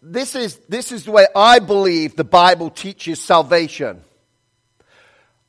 this 0.00 0.34
is, 0.34 0.58
this 0.68 0.92
is 0.92 1.04
the 1.04 1.10
way 1.10 1.26
I 1.34 1.58
believe 1.58 2.16
the 2.16 2.24
Bible 2.24 2.70
teaches 2.70 3.20
salvation. 3.20 4.00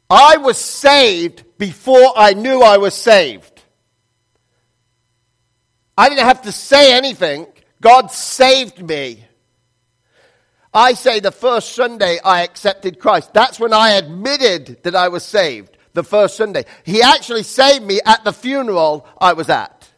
I 0.09 0.37
was 0.37 0.57
saved 0.57 1.43
before 1.57 2.13
I 2.15 2.33
knew 2.33 2.61
I 2.61 2.77
was 2.77 2.93
saved. 2.93 3.61
I 5.97 6.09
didn't 6.09 6.25
have 6.25 6.43
to 6.43 6.51
say 6.51 6.93
anything. 6.95 7.47
God 7.81 8.11
saved 8.11 8.87
me. 8.87 9.23
I 10.73 10.93
say 10.93 11.19
the 11.19 11.31
first 11.31 11.73
Sunday 11.73 12.19
I 12.23 12.43
accepted 12.43 12.99
Christ. 12.99 13.33
That's 13.33 13.59
when 13.59 13.73
I 13.73 13.91
admitted 13.91 14.83
that 14.83 14.95
I 14.95 15.07
was 15.07 15.23
saved. 15.23 15.75
The 15.93 16.03
first 16.03 16.37
Sunday. 16.37 16.65
He 16.83 17.01
actually 17.01 17.41
saved 17.41 17.83
me 17.83 17.99
at 18.05 18.23
the 18.23 18.31
funeral 18.31 19.07
I 19.19 19.33
was 19.33 19.49
at. 19.49 19.89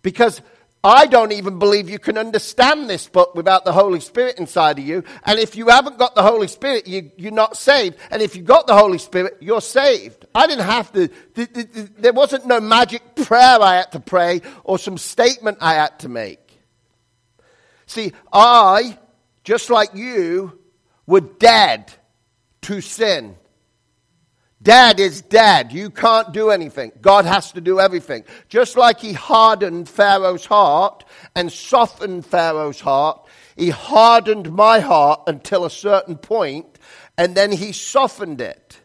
Because 0.00 0.40
I 0.84 1.06
don't 1.06 1.32
even 1.32 1.58
believe 1.58 1.90
you 1.90 1.98
can 1.98 2.16
understand 2.16 2.88
this 2.88 3.08
book 3.08 3.34
without 3.34 3.64
the 3.64 3.72
Holy 3.72 3.98
Spirit 3.98 4.38
inside 4.38 4.78
of 4.78 4.84
you. 4.84 5.02
And 5.24 5.38
if 5.38 5.56
you 5.56 5.68
haven't 5.68 5.98
got 5.98 6.14
the 6.14 6.22
Holy 6.22 6.46
Spirit, 6.46 6.86
you, 6.86 7.10
you're 7.16 7.32
not 7.32 7.56
saved. 7.56 7.96
And 8.10 8.22
if 8.22 8.36
you've 8.36 8.46
got 8.46 8.68
the 8.68 8.76
Holy 8.76 8.98
Spirit, 8.98 9.38
you're 9.40 9.60
saved. 9.60 10.26
I 10.34 10.46
didn't 10.46 10.66
have 10.66 10.92
to, 10.92 11.08
there 11.98 12.12
wasn't 12.12 12.46
no 12.46 12.60
magic 12.60 13.16
prayer 13.16 13.60
I 13.60 13.76
had 13.76 13.92
to 13.92 14.00
pray 14.00 14.40
or 14.62 14.78
some 14.78 14.98
statement 14.98 15.58
I 15.60 15.74
had 15.74 15.98
to 16.00 16.08
make. 16.08 16.60
See, 17.86 18.12
I, 18.32 18.98
just 19.42 19.70
like 19.70 19.94
you, 19.94 20.58
were 21.06 21.22
dead 21.22 21.90
to 22.62 22.80
sin. 22.80 23.34
Dad 24.60 24.98
is 24.98 25.22
dead. 25.22 25.72
You 25.72 25.88
can't 25.88 26.32
do 26.32 26.50
anything. 26.50 26.92
God 27.00 27.24
has 27.24 27.52
to 27.52 27.60
do 27.60 27.78
everything. 27.78 28.24
Just 28.48 28.76
like 28.76 28.98
he 28.98 29.12
hardened 29.12 29.88
Pharaoh's 29.88 30.46
heart 30.46 31.04
and 31.36 31.52
softened 31.52 32.26
Pharaoh's 32.26 32.80
heart, 32.80 33.26
he 33.56 33.70
hardened 33.70 34.52
my 34.52 34.80
heart 34.80 35.22
until 35.26 35.64
a 35.64 35.70
certain 35.70 36.16
point, 36.16 36.78
and 37.16 37.34
then 37.34 37.52
he 37.52 37.72
softened 37.72 38.40
it. 38.40 38.80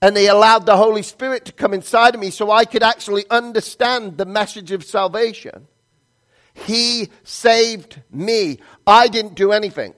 And 0.00 0.16
he 0.16 0.26
allowed 0.26 0.66
the 0.66 0.76
Holy 0.76 1.02
Spirit 1.02 1.44
to 1.44 1.52
come 1.52 1.72
inside 1.72 2.14
of 2.14 2.20
me 2.20 2.30
so 2.30 2.50
I 2.50 2.64
could 2.64 2.82
actually 2.82 3.24
understand 3.30 4.18
the 4.18 4.26
message 4.26 4.72
of 4.72 4.82
salvation. 4.82 5.68
He 6.54 7.08
saved 7.22 8.02
me. 8.10 8.58
I 8.84 9.06
didn't 9.06 9.36
do 9.36 9.52
anything. 9.52 9.94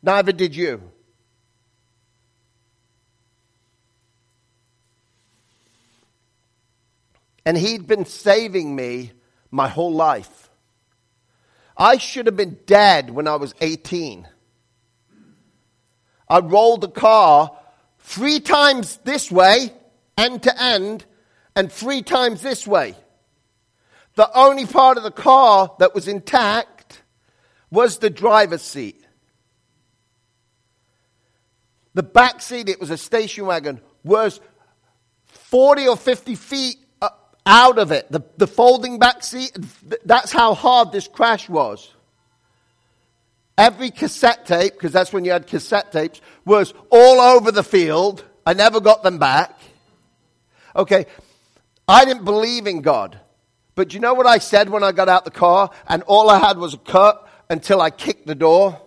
Neither 0.00 0.30
did 0.30 0.54
you. 0.54 0.92
And 7.50 7.58
he'd 7.58 7.88
been 7.88 8.04
saving 8.04 8.76
me 8.76 9.10
my 9.50 9.66
whole 9.66 9.92
life. 9.92 10.50
I 11.76 11.96
should 11.96 12.26
have 12.26 12.36
been 12.36 12.60
dead 12.64 13.10
when 13.10 13.26
I 13.26 13.34
was 13.34 13.56
18. 13.60 14.28
I 16.28 16.38
rolled 16.38 16.82
the 16.82 16.88
car 16.88 17.50
three 17.98 18.38
times 18.38 18.98
this 18.98 19.32
way, 19.32 19.72
end 20.16 20.44
to 20.44 20.62
end, 20.62 21.04
and 21.56 21.72
three 21.72 22.02
times 22.02 22.40
this 22.40 22.68
way. 22.68 22.94
The 24.14 24.30
only 24.32 24.64
part 24.64 24.96
of 24.96 25.02
the 25.02 25.10
car 25.10 25.74
that 25.80 25.92
was 25.92 26.06
intact 26.06 27.02
was 27.68 27.98
the 27.98 28.10
driver's 28.10 28.62
seat. 28.62 29.04
The 31.94 32.04
back 32.04 32.42
seat, 32.42 32.68
it 32.68 32.78
was 32.78 32.90
a 32.90 32.96
station 32.96 33.46
wagon, 33.46 33.80
was 34.04 34.38
40 35.24 35.88
or 35.88 35.96
50 35.96 36.36
feet 36.36 36.76
out 37.46 37.78
of 37.78 37.92
it. 37.92 38.10
The, 38.10 38.20
the 38.36 38.46
folding 38.46 38.98
back 38.98 39.22
seat, 39.22 39.56
that's 40.04 40.32
how 40.32 40.54
hard 40.54 40.92
this 40.92 41.08
crash 41.08 41.48
was. 41.48 41.92
Every 43.58 43.90
cassette 43.90 44.46
tape, 44.46 44.72
because 44.74 44.92
that's 44.92 45.12
when 45.12 45.24
you 45.24 45.32
had 45.32 45.46
cassette 45.46 45.92
tapes, 45.92 46.20
was 46.44 46.72
all 46.90 47.20
over 47.20 47.52
the 47.52 47.62
field. 47.62 48.24
I 48.46 48.54
never 48.54 48.80
got 48.80 49.02
them 49.02 49.18
back. 49.18 49.58
Okay, 50.74 51.06
I 51.86 52.04
didn't 52.04 52.24
believe 52.24 52.66
in 52.66 52.80
God. 52.80 53.20
But 53.74 53.94
you 53.94 54.00
know 54.00 54.14
what 54.14 54.26
I 54.26 54.38
said 54.38 54.68
when 54.68 54.82
I 54.82 54.92
got 54.92 55.08
out 55.08 55.24
the 55.24 55.30
car? 55.30 55.70
And 55.86 56.02
all 56.04 56.30
I 56.30 56.38
had 56.38 56.58
was 56.58 56.74
a 56.74 56.78
cut 56.78 57.28
until 57.48 57.80
I 57.80 57.90
kicked 57.90 58.26
the 58.26 58.34
door. 58.34 58.80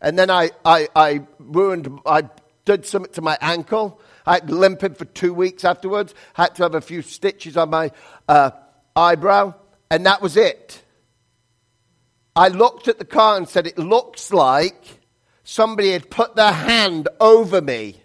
And 0.00 0.18
then 0.18 0.30
I, 0.30 0.50
I, 0.64 0.88
I 0.94 1.22
ruined, 1.38 2.00
I 2.04 2.28
did 2.64 2.84
something 2.86 3.12
to 3.14 3.22
my 3.22 3.38
ankle. 3.40 4.00
I 4.26 4.34
had 4.34 4.50
limping 4.50 4.94
for 4.94 5.04
two 5.04 5.34
weeks 5.34 5.64
afterwards. 5.64 6.14
Had 6.32 6.54
to 6.56 6.62
have 6.62 6.74
a 6.74 6.80
few 6.80 7.02
stitches 7.02 7.56
on 7.56 7.70
my 7.70 7.90
uh, 8.28 8.50
eyebrow. 8.96 9.54
And 9.90 10.06
that 10.06 10.22
was 10.22 10.36
it. 10.36 10.82
I 12.34 12.48
looked 12.48 12.88
at 12.88 12.98
the 12.98 13.04
car 13.04 13.36
and 13.36 13.48
said, 13.48 13.66
It 13.66 13.78
looks 13.78 14.32
like 14.32 15.00
somebody 15.44 15.92
had 15.92 16.10
put 16.10 16.34
their 16.36 16.52
hand 16.52 17.08
over 17.20 17.60
me. 17.60 18.00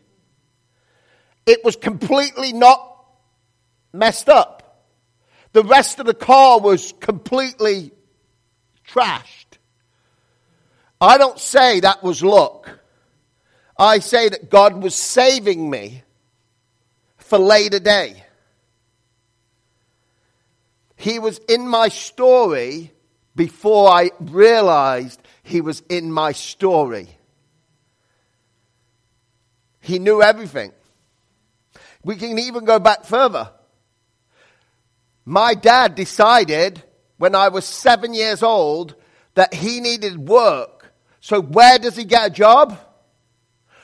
It 1.45 1.63
was 1.63 1.75
completely 1.75 2.53
not 2.53 2.85
messed 3.93 4.29
up. 4.29 4.85
The 5.53 5.63
rest 5.63 5.99
of 5.99 6.05
the 6.05 6.13
car 6.13 6.59
was 6.59 6.93
completely 6.99 7.91
trashed. 8.87 9.45
I 11.01 11.17
don't 11.17 11.39
say 11.39 11.79
that 11.79 12.03
was 12.03 12.21
luck. 12.21 12.79
I 13.77 13.99
say 13.99 14.29
that 14.29 14.49
God 14.49 14.83
was 14.83 14.93
saving 14.93 15.69
me 15.69 16.03
for 17.29 17.37
later 17.37 17.79
day. 17.79 18.23
He 20.95 21.19
was 21.19 21.39
in 21.47 21.67
my 21.67 21.87
story 21.87 22.91
before 23.35 23.89
I 23.89 24.09
realized 24.19 25.21
he 25.43 25.61
was 25.61 25.81
in 25.89 26.11
my 26.11 26.31
story. 26.31 27.07
He 29.79 29.99
knew 29.99 30.21
everything. 30.21 30.73
We 32.03 32.15
can 32.15 32.37
even 32.39 32.65
go 32.65 32.79
back 32.79 33.05
further. 33.05 33.51
My 35.23 35.53
dad 35.53 35.93
decided 35.93 36.83
when 37.17 37.35
I 37.35 37.49
was 37.49 37.63
seven 37.63 38.15
years 38.15 38.41
old 38.41 38.95
that 39.35 39.53
he 39.53 39.79
needed 39.79 40.17
work. 40.17 40.91
So 41.19 41.41
where 41.41 41.77
does 41.77 41.95
he 41.95 42.05
get 42.05 42.27
a 42.27 42.29
job? 42.31 42.77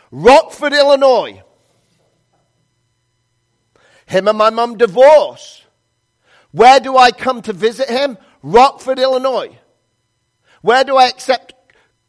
Rockford, 0.09 0.73
Illinois. 0.73 1.43
Him 4.05 4.27
and 4.27 4.37
my 4.37 4.49
mum 4.49 4.77
divorce. 4.77 5.63
Where 6.51 6.79
do 6.79 6.95
I 6.97 7.11
come 7.11 7.41
to 7.43 7.53
visit 7.53 7.89
him? 7.89 8.17
Rockford, 8.41 8.99
Illinois. 8.99 9.57
Where 10.61 10.83
do 10.83 10.95
I 10.95 11.07
accept 11.07 11.53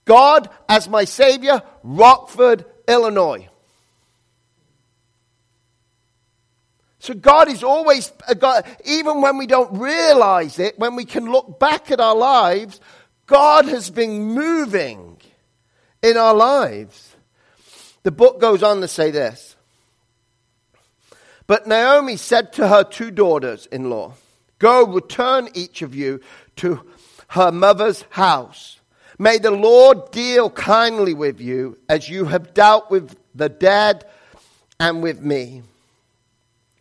God 0.04 0.48
as 0.68 0.88
my 0.88 1.04
Savior? 1.04 1.62
Rockford, 1.82 2.64
Illinois. 2.86 3.48
So 6.98 7.14
God 7.14 7.48
is 7.48 7.62
always, 7.62 8.12
a 8.26 8.34
God, 8.34 8.64
even 8.84 9.20
when 9.20 9.38
we 9.38 9.46
don't 9.46 9.78
realize 9.78 10.58
it, 10.58 10.78
when 10.78 10.96
we 10.96 11.04
can 11.04 11.30
look 11.30 11.58
back 11.58 11.90
at 11.90 12.00
our 12.00 12.16
lives, 12.16 12.80
God 13.26 13.66
has 13.66 13.90
been 13.90 14.22
moving 14.22 15.16
in 16.02 16.16
our 16.16 16.34
lives. 16.34 17.14
The 18.02 18.10
book 18.12 18.40
goes 18.40 18.62
on 18.62 18.80
to 18.80 18.88
say 18.88 19.10
this. 19.10 19.55
But 21.46 21.66
Naomi 21.66 22.16
said 22.16 22.52
to 22.54 22.68
her 22.68 22.84
two 22.84 23.10
daughters 23.10 23.66
in 23.66 23.88
law, 23.90 24.14
Go, 24.58 24.86
return 24.86 25.48
each 25.54 25.82
of 25.82 25.94
you 25.94 26.20
to 26.56 26.82
her 27.28 27.52
mother's 27.52 28.02
house. 28.10 28.80
May 29.18 29.38
the 29.38 29.50
Lord 29.50 30.10
deal 30.10 30.50
kindly 30.50 31.14
with 31.14 31.40
you 31.40 31.78
as 31.88 32.08
you 32.08 32.26
have 32.26 32.54
dealt 32.54 32.90
with 32.90 33.16
the 33.34 33.48
dead 33.48 34.04
and 34.80 35.02
with 35.02 35.20
me. 35.20 35.62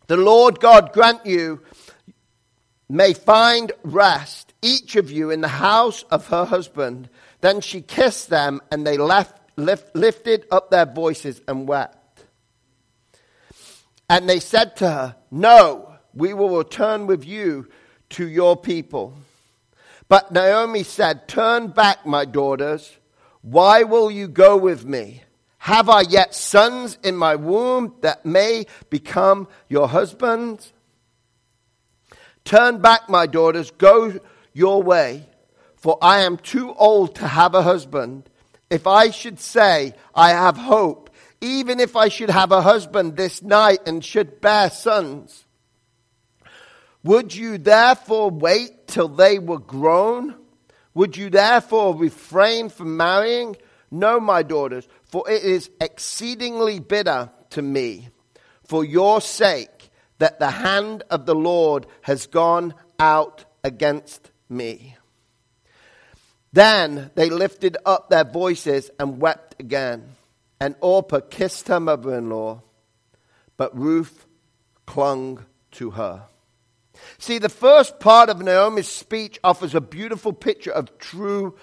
The 0.08 0.17
Lord 0.17 0.60
God 0.60 0.93
grant 0.93 1.25
you 1.25 1.62
may 2.89 3.13
find 3.13 3.71
rest, 3.84 4.54
each 4.62 4.95
of 4.95 5.10
you, 5.10 5.32
in 5.32 5.41
the 5.41 5.47
house 5.47 6.04
of 6.12 6.28
her 6.28 6.45
husband. 6.45 7.10
Then 7.41 7.62
she 7.62 7.82
kissed 7.82 8.30
them, 8.30 8.62
and 8.71 8.86
they 8.86 8.97
left, 8.97 9.38
lift, 9.56 9.95
lifted 9.95 10.45
up 10.51 10.69
their 10.69 10.86
voices 10.86 11.41
and 11.47 11.67
wept. 11.67 11.97
And 14.10 14.30
they 14.30 14.39
said 14.39 14.76
to 14.78 14.89
her, 14.89 15.15
No, 15.32 15.96
we 16.13 16.34
will 16.34 16.58
return 16.58 17.08
with 17.08 17.26
you 17.26 17.68
to 18.12 18.28
your 18.28 18.56
people. 18.56 19.15
But 20.08 20.32
Naomi 20.32 20.84
said, 20.84 21.28
Turn 21.28 21.68
back, 21.68 22.06
my 22.06 22.26
daughters. 22.26 22.98
Why 23.41 23.84
will 23.84 24.10
you 24.10 24.28
go 24.28 24.58
with 24.58 24.86
me? 24.86 25.24
Have 25.60 25.89
I 25.89 26.02
yet 26.02 26.36
sons 26.36 26.98
in 27.04 27.15
my 27.15 27.36
womb 27.36 27.96
that 28.02 28.26
may 28.26 28.65
become 28.89 29.48
your 29.68 29.88
husbands? 29.88 30.72
Turn 32.44 32.80
back, 32.80 33.10
my 33.10 33.26
daughters, 33.26 33.72
go 33.72 34.20
your 34.54 34.84
way, 34.84 35.28
for 35.76 35.98
I 36.02 36.20
am 36.20 36.38
too 36.38 36.74
old 36.76 37.15
to 37.15 37.28
have 37.28 37.56
a 37.56 37.63
husband. 37.63 38.30
If 38.70 38.86
I 38.86 39.10
should 39.10 39.39
say, 39.39 39.94
I 40.13 40.30
have 40.30 40.58
hope, 40.58 41.05
even 41.41 41.80
if 41.80 41.95
I 41.95 42.10
should 42.10 42.30
have 42.30 42.52
a 42.52 42.62
husband 42.62 43.15
this 43.15 43.41
night 43.41 43.80
and 43.86 44.04
should 44.04 44.41
bear 44.41 44.69
sons, 44.69 45.45
would 47.04 47.36
you 47.36 47.58
therefore 47.58 48.32
wait 48.32 48.88
till 48.88 49.08
they 49.08 49.38
were 49.39 49.60
grown? 49.60 50.36
Would 50.93 51.17
you 51.17 51.30
therefore 51.30 51.95
refrain 51.95 52.69
from 52.69 52.98
marrying? 52.98 53.58
No, 53.91 54.19
my 54.19 54.43
daughters, 54.43 54.88
for 55.04 55.30
it 55.30 55.43
is 55.43 55.69
exceedingly 55.80 56.80
bitter 56.80 57.30
to 57.52 57.62
me 57.62 58.10
for 58.63 58.84
your 58.84 59.21
sake 59.21 59.89
that 60.17 60.39
the 60.39 60.50
hand 60.50 61.04
of 61.10 61.26
the 61.26 61.36
Lord 61.36 61.86
has 62.02 62.28
gone 62.28 62.74
out 63.00 63.45
against 63.63 64.32
me. 64.50 64.98
Then 66.54 67.12
they 67.15 67.30
lifted 67.30 67.78
up 67.86 68.10
their 68.10 68.24
voices 68.24 68.89
and 68.98 69.19
wept 69.19 69.56
again. 69.60 70.14
And 70.60 70.76
Orpah 70.80 71.22
kissed 71.30 71.68
her 71.68 71.80
mother 71.80 72.18
in 72.18 72.30
law, 72.30 72.62
but 73.58 73.78
Ruth 73.78 74.26
clung 74.86 75.46
to 75.72 75.91
her. 75.91 76.24
See, 77.18 77.39
the 77.39 77.50
first 77.50 78.00
part 78.00 78.30
of 78.30 78.41
Naomi's 78.41 78.88
speech 78.88 79.39
offers 79.44 79.76
a 79.76 79.82
beautiful 79.82 80.34
picture 80.34 80.72
of 80.72 80.98
true 80.98 81.56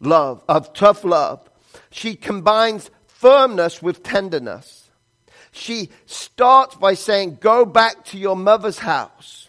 love, 0.00 0.42
of 0.48 0.72
tough 0.72 1.04
love. 1.04 1.48
She 1.90 2.16
combines 2.16 2.90
firmness 3.06 3.80
with 3.80 4.02
tenderness. 4.02 4.90
She 5.52 5.90
starts 6.06 6.74
by 6.74 6.94
saying, 6.94 7.38
Go 7.40 7.64
back 7.64 8.04
to 8.06 8.18
your 8.18 8.36
mother's 8.36 8.78
house. 8.78 9.48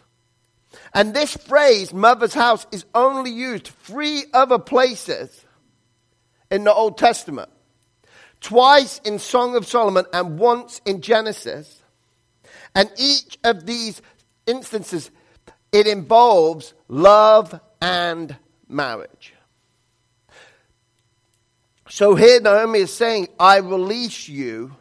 And 0.93 1.13
this 1.13 1.35
phrase, 1.35 1.93
mother's 1.93 2.33
house, 2.33 2.65
is 2.71 2.85
only 2.93 3.31
used 3.31 3.67
three 3.67 4.25
other 4.33 4.59
places 4.59 5.43
in 6.51 6.63
the 6.63 6.73
Old 6.73 6.97
Testament. 6.97 7.49
Twice 8.45 9.01
in 9.03 9.17
Song 9.17 9.55
of 9.55 9.65
Solomon 9.65 10.05
and 10.13 10.37
once 10.37 10.79
in 10.85 11.01
Genesis. 11.01 11.81
And 12.75 12.91
each 12.95 13.39
of 13.43 13.65
these 13.65 14.03
instances, 14.45 15.09
it 15.71 15.87
involves 15.87 16.75
love 16.87 17.59
and 17.81 18.37
marriage. 18.69 19.33
So 21.89 22.13
here 22.13 22.39
Naomi 22.39 22.81
is 22.81 22.93
saying, 22.93 23.29
I 23.39 23.57
release 23.57 24.29
you, 24.29 24.75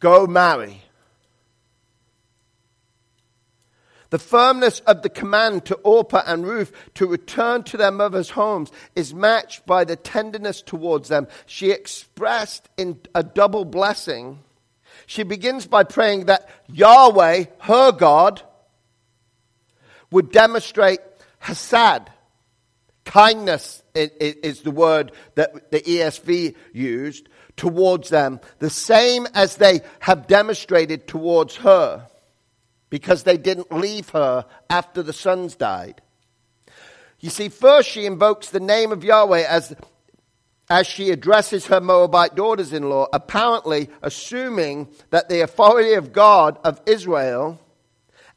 go 0.00 0.26
marry. 0.26 0.80
The 4.10 4.18
firmness 4.18 4.80
of 4.80 5.02
the 5.02 5.08
command 5.08 5.64
to 5.66 5.74
Orpah 5.76 6.22
and 6.26 6.46
Ruth 6.46 6.72
to 6.94 7.06
return 7.06 7.64
to 7.64 7.76
their 7.76 7.90
mother's 7.90 8.30
homes 8.30 8.70
is 8.94 9.12
matched 9.12 9.66
by 9.66 9.84
the 9.84 9.96
tenderness 9.96 10.62
towards 10.62 11.08
them 11.08 11.26
she 11.46 11.70
expressed 11.70 12.68
in 12.76 13.00
a 13.14 13.22
double 13.22 13.64
blessing. 13.64 14.40
She 15.06 15.22
begins 15.22 15.66
by 15.66 15.84
praying 15.84 16.26
that 16.26 16.48
Yahweh, 16.68 17.44
her 17.60 17.92
God, 17.92 18.42
would 20.10 20.30
demonstrate 20.30 21.00
Hesed, 21.38 22.10
Kindness 23.04 23.84
is 23.94 24.62
the 24.62 24.72
word 24.72 25.12
that 25.36 25.70
the 25.70 25.80
ESV 25.80 26.56
used 26.72 27.28
towards 27.56 28.08
them, 28.08 28.40
the 28.58 28.68
same 28.68 29.28
as 29.32 29.56
they 29.56 29.80
have 30.00 30.26
demonstrated 30.26 31.06
towards 31.06 31.56
her, 31.56 32.08
because 32.96 33.24
they 33.24 33.36
didn't 33.36 33.70
leave 33.70 34.08
her 34.08 34.46
after 34.70 35.02
the 35.02 35.12
sons 35.12 35.54
died. 35.54 36.00
You 37.20 37.28
see, 37.28 37.50
first 37.50 37.90
she 37.90 38.06
invokes 38.06 38.48
the 38.48 38.58
name 38.58 38.90
of 38.90 39.04
Yahweh 39.04 39.44
as, 39.46 39.76
as 40.70 40.86
she 40.86 41.10
addresses 41.10 41.66
her 41.66 41.78
Moabite 41.78 42.34
daughters 42.34 42.72
in 42.72 42.88
law, 42.88 43.06
apparently 43.12 43.90
assuming 44.00 44.88
that 45.10 45.28
the 45.28 45.42
authority 45.42 45.92
of 45.92 46.14
God 46.14 46.58
of 46.64 46.80
Israel 46.86 47.60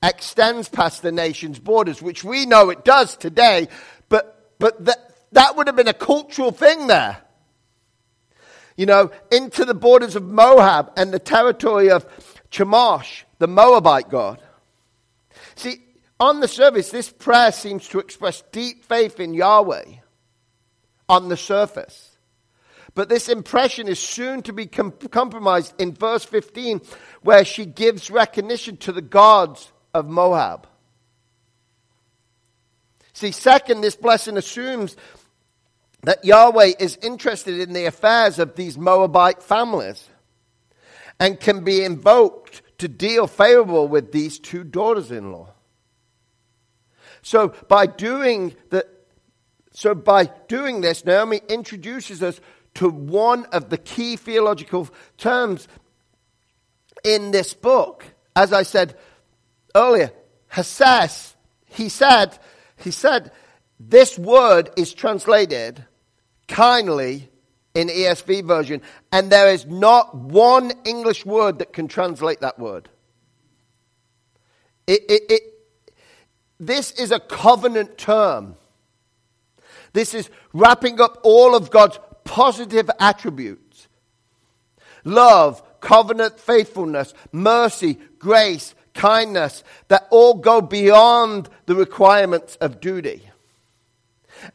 extends 0.04 0.68
past 0.68 1.04
the 1.04 1.12
nation's 1.14 1.58
borders, 1.58 2.02
which 2.02 2.26
we 2.26 2.46
know 2.46 2.70
it 2.70 2.84
does 2.84 3.16
today, 3.16 3.70
but 4.10 4.58
but 4.60 4.84
that, 4.84 5.16
that 5.32 5.56
would 5.56 5.68
have 5.68 5.78
been 5.78 5.88
a 5.88 5.94
cultural 5.94 6.52
thing 6.52 6.88
there. 6.88 7.22
You 8.76 8.88
know, 8.88 9.12
into 9.32 9.64
the 9.64 9.74
borders 9.74 10.18
of 10.18 10.24
Moab 10.24 10.92
and 10.98 11.14
the 11.14 11.20
territory 11.20 11.90
of 11.90 12.06
Chemosh, 12.52 13.24
the 13.38 13.48
Moabite 13.48 14.10
god. 14.10 14.42
See, 15.60 15.84
on 16.22 16.40
the 16.40 16.48
surface, 16.48 16.90
this 16.90 17.12
prayer 17.12 17.52
seems 17.52 17.86
to 17.90 18.00
express 18.00 18.44
deep 18.54 18.86
faith 18.86 19.20
in 19.20 19.34
Yahweh 19.34 19.84
on 21.10 21.28
the 21.28 21.36
surface. 21.36 22.18
But 22.96 23.10
this 23.10 23.28
impression 23.28 23.90
is 23.90 24.00
soon 24.00 24.42
to 24.44 24.54
be 24.54 24.68
com- 24.68 24.94
compromised 24.94 25.74
in 25.78 25.92
verse 25.92 26.24
15, 26.24 26.80
where 27.24 27.44
she 27.44 27.66
gives 27.66 28.10
recognition 28.10 28.78
to 28.78 28.94
the 28.94 29.02
gods 29.02 29.70
of 29.94 30.08
Moab. 30.08 30.66
See, 33.12 33.34
second, 33.34 33.82
this 33.82 33.98
blessing 33.98 34.38
assumes 34.38 34.96
that 36.04 36.24
Yahweh 36.24 36.72
is 36.80 36.98
interested 37.02 37.60
in 37.60 37.74
the 37.74 37.84
affairs 37.84 38.40
of 38.40 38.56
these 38.56 38.78
Moabite 38.78 39.44
families 39.44 40.08
and 41.20 41.38
can 41.38 41.66
be 41.66 41.84
invoked 41.84 42.62
to 42.80 42.88
deal 42.88 43.28
favorable 43.28 43.88
with 43.88 44.12
these 44.12 44.40
two 44.40 44.64
daughters 44.64 45.12
in 45.12 45.32
law. 45.32 45.50
So 47.22 47.54
by 47.68 47.86
doing 47.86 48.56
the, 48.70 48.86
so 49.72 49.94
by 49.94 50.32
doing 50.48 50.82
this, 50.82 51.06
Naomi 51.06 51.42
introduces 51.48 52.24
us 52.24 52.42
to 52.76 52.90
one 52.90 53.46
of 53.46 53.70
the 53.70 53.78
key 53.78 54.16
theological 54.16 54.90
terms 55.18 55.68
in 57.04 57.32
this 57.32 57.54
book. 57.54 58.06
As 58.36 58.54
I 58.54 58.64
said 58.64 58.98
earlier, 59.76 60.12
Hesed, 60.48 61.36
he 61.66 61.90
said, 61.90 62.38
Hesed, 62.78 63.32
this 63.80 64.18
word 64.18 64.70
is 64.78 64.94
translated 64.94 65.86
kindly 66.48 67.30
in 67.74 67.88
ESV 67.88 68.46
version, 68.46 68.82
and 69.12 69.32
there 69.32 69.50
is 69.50 69.66
not 69.66 70.16
one 70.16 70.72
English 70.86 71.26
word 71.26 71.60
that 71.60 71.74
can 71.74 71.88
translate 71.88 72.42
that 72.42 72.58
word. 72.58 72.90
It, 74.88 75.02
it, 75.08 75.22
it, 75.30 75.44
this 76.60 76.92
is 76.92 77.12
a 77.12 77.20
covenant 77.20 77.98
term. 77.98 78.56
This 79.94 80.14
is 80.14 80.30
wrapping 80.54 81.00
up 81.00 81.20
all 81.24 81.56
of 81.56 81.70
God's 81.70 82.00
positive 82.24 82.90
attributes 83.00 83.88
love, 85.06 85.64
covenant 85.80 86.40
faithfulness, 86.40 87.14
mercy, 87.32 87.98
grace, 88.18 88.76
kindness 88.94 89.64
that 89.88 90.08
all 90.10 90.34
go 90.36 90.62
beyond 90.62 91.50
the 91.66 91.76
requirements 91.76 92.56
of 92.58 92.82
duty. 92.82 93.29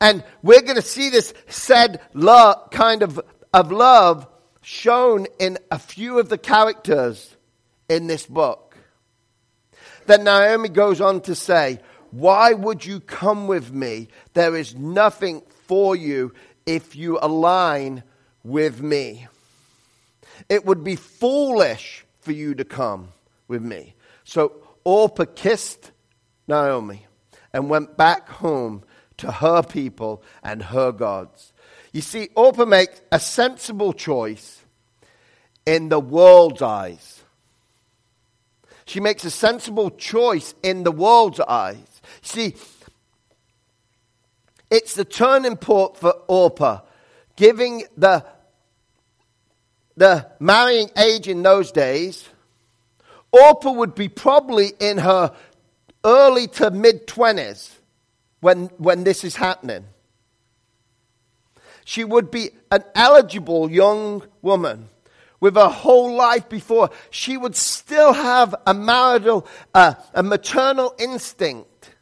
And 0.00 0.24
we're 0.42 0.62
going 0.62 0.76
to 0.76 0.82
see 0.82 1.10
this 1.10 1.34
hesed 1.46 1.98
love, 2.12 2.70
kind 2.70 3.02
of, 3.02 3.20
of 3.52 3.72
love 3.72 4.26
shown 4.62 5.26
in 5.38 5.58
a 5.70 5.78
few 5.78 6.18
of 6.18 6.28
the 6.28 6.38
characters 6.38 7.36
in 7.88 8.06
this 8.06 8.26
book. 8.26 8.76
Then 10.06 10.24
Naomi 10.24 10.68
goes 10.68 11.00
on 11.00 11.20
to 11.22 11.34
say, 11.34 11.80
Why 12.10 12.52
would 12.52 12.84
you 12.84 13.00
come 13.00 13.46
with 13.46 13.72
me? 13.72 14.08
There 14.34 14.56
is 14.56 14.74
nothing 14.74 15.42
for 15.66 15.96
you 15.96 16.32
if 16.66 16.96
you 16.96 17.18
align 17.20 18.02
with 18.42 18.82
me. 18.82 19.26
It 20.48 20.64
would 20.64 20.84
be 20.84 20.96
foolish 20.96 22.04
for 22.20 22.32
you 22.32 22.54
to 22.54 22.64
come 22.64 23.08
with 23.48 23.62
me. 23.62 23.94
So 24.24 24.52
Orpah 24.84 25.26
kissed 25.34 25.92
Naomi 26.46 27.06
and 27.52 27.70
went 27.70 27.96
back 27.96 28.28
home 28.28 28.82
to 29.18 29.30
her 29.30 29.62
people 29.62 30.22
and 30.42 30.62
her 30.62 30.92
gods. 30.92 31.52
You 31.92 32.00
see, 32.00 32.28
Orpah 32.34 32.64
makes 32.64 33.00
a 33.12 33.20
sensible 33.20 33.92
choice 33.92 34.62
in 35.64 35.88
the 35.88 36.00
world's 36.00 36.62
eyes. 36.62 37.22
She 38.86 39.00
makes 39.00 39.24
a 39.24 39.30
sensible 39.30 39.90
choice 39.90 40.54
in 40.62 40.82
the 40.82 40.92
world's 40.92 41.40
eyes. 41.40 42.00
See, 42.20 42.54
it's 44.70 44.94
the 44.94 45.04
turning 45.04 45.56
point 45.56 45.96
for 45.96 46.12
Orpah, 46.26 46.80
giving 47.36 47.84
the, 47.96 48.24
the 49.96 50.26
marrying 50.40 50.90
age 50.96 51.28
in 51.28 51.42
those 51.42 51.72
days 51.72 52.28
Orpah 53.34 53.72
would 53.72 53.96
be 53.96 54.08
probably 54.08 54.72
in 54.78 54.98
her 54.98 55.34
early 56.04 56.46
to 56.46 56.70
mid 56.70 57.06
20s 57.08 57.70
when, 58.44 58.66
when 58.76 59.04
this 59.04 59.24
is 59.24 59.36
happening. 59.36 59.86
She 61.86 62.04
would 62.04 62.30
be 62.30 62.50
an 62.70 62.84
eligible 62.94 63.70
young 63.70 64.22
woman 64.42 64.90
with 65.40 65.54
her 65.54 65.70
whole 65.70 66.14
life 66.14 66.50
before. 66.50 66.90
She 67.08 67.38
would 67.38 67.56
still 67.56 68.12
have 68.12 68.54
a 68.66 68.74
marital, 68.74 69.46
uh, 69.72 69.94
a 70.12 70.22
maternal 70.22 70.94
instinct. 70.98 71.94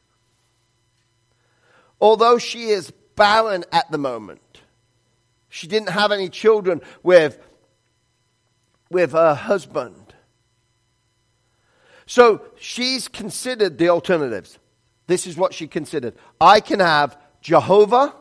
Although 2.01 2.39
she 2.39 2.71
is 2.71 2.91
barren 3.15 3.65
at 3.71 3.89
the 3.93 3.99
moment. 3.99 4.63
She 5.49 5.69
didn't 5.69 5.91
have 5.91 6.11
any 6.11 6.29
children 6.29 6.81
with, 7.05 7.39
with 8.91 9.13
her 9.13 9.35
husband. 9.35 10.13
So 12.05 12.43
she's 12.59 13.07
considered 13.07 13.79
the 13.79 13.91
alternatives. 13.91 14.59
This 15.07 15.27
is 15.27 15.37
what 15.37 15.55
she 15.55 15.67
considered. 15.67 16.15
I 16.41 16.61
can 16.61 16.81
have 16.81 17.19
Jehovah 17.41 18.15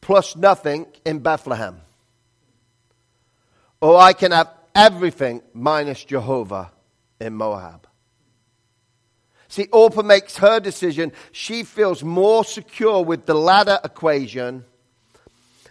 plus 0.00 0.36
nothing 0.36 0.86
in 1.04 1.20
Bethlehem. 1.20 1.80
Or 3.80 3.98
I 3.98 4.12
can 4.12 4.32
have 4.32 4.50
everything 4.74 5.42
minus 5.54 6.04
Jehovah 6.04 6.72
in 7.20 7.34
Moab. 7.34 7.86
See, 9.48 9.68
Orpah 9.70 10.02
makes 10.02 10.38
her 10.38 10.60
decision. 10.60 11.12
She 11.30 11.62
feels 11.62 12.02
more 12.02 12.44
secure 12.44 13.04
with 13.04 13.26
the 13.26 13.34
latter 13.34 13.78
equation 13.84 14.64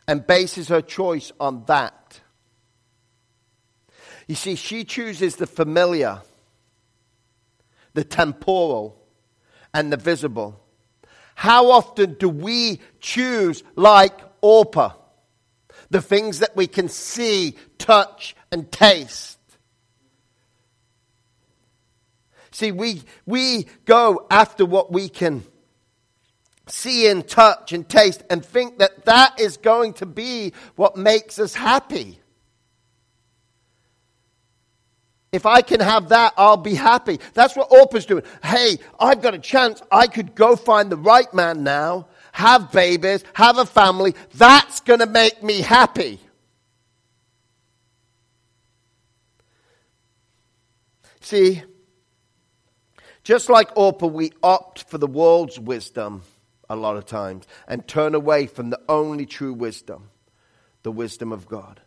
and 0.07 0.25
bases 0.25 0.67
her 0.67 0.81
choice 0.81 1.31
on 1.39 1.65
that. 1.65 2.19
You 4.27 4.35
see, 4.35 4.55
she 4.55 4.83
chooses 4.83 5.35
the 5.35 5.47
familiar, 5.47 6.21
the 7.93 8.03
temporal, 8.03 8.97
and 9.73 9.91
the 9.91 9.97
visible. 9.97 10.59
How 11.35 11.71
often 11.71 12.13
do 12.15 12.29
we 12.29 12.79
choose 12.99 13.63
like 13.75 14.19
Orpah? 14.41 14.93
The 15.89 16.01
things 16.01 16.39
that 16.39 16.55
we 16.55 16.67
can 16.67 16.87
see, 16.87 17.55
touch, 17.77 18.35
and 18.51 18.71
taste. 18.71 19.39
See, 22.51 22.71
we, 22.71 23.03
we 23.25 23.65
go 23.85 24.27
after 24.29 24.65
what 24.65 24.91
we 24.91 25.09
can 25.09 25.43
see 26.67 27.07
and 27.07 27.27
touch 27.27 27.73
and 27.73 27.87
taste 27.87 28.23
and 28.29 28.45
think 28.45 28.79
that 28.79 29.05
that 29.05 29.39
is 29.39 29.57
going 29.57 29.93
to 29.93 30.05
be 30.05 30.53
what 30.75 30.95
makes 30.95 31.39
us 31.39 31.53
happy. 31.53 32.20
If 35.31 35.45
I 35.45 35.61
can 35.61 35.79
have 35.79 36.09
that, 36.09 36.33
I'll 36.35 36.57
be 36.57 36.75
happy. 36.75 37.19
That's 37.33 37.55
what 37.55 37.71
Orpah's 37.71 38.05
doing. 38.05 38.23
Hey, 38.43 38.79
I've 38.99 39.21
got 39.21 39.33
a 39.33 39.39
chance. 39.39 39.81
I 39.89 40.07
could 40.07 40.35
go 40.35 40.57
find 40.57 40.91
the 40.91 40.97
right 40.97 41.33
man 41.33 41.63
now, 41.63 42.07
have 42.33 42.71
babies, 42.71 43.23
have 43.33 43.57
a 43.57 43.65
family. 43.65 44.13
That's 44.33 44.81
going 44.81 44.99
to 44.99 45.05
make 45.05 45.41
me 45.41 45.61
happy. 45.61 46.19
See, 51.21 51.63
just 53.23 53.49
like 53.49 53.69
Orpah, 53.77 54.07
we 54.07 54.33
opt 54.43 54.83
for 54.89 54.97
the 54.97 55.07
world's 55.07 55.57
wisdom 55.57 56.23
a 56.69 56.75
lot 56.75 56.97
of 56.97 57.05
times 57.05 57.47
and 57.69 57.87
turn 57.87 58.15
away 58.15 58.47
from 58.47 58.69
the 58.69 58.81
only 58.89 59.25
true 59.25 59.53
wisdom, 59.53 60.09
the 60.83 60.91
wisdom 60.91 61.31
of 61.31 61.47
God. 61.47 61.79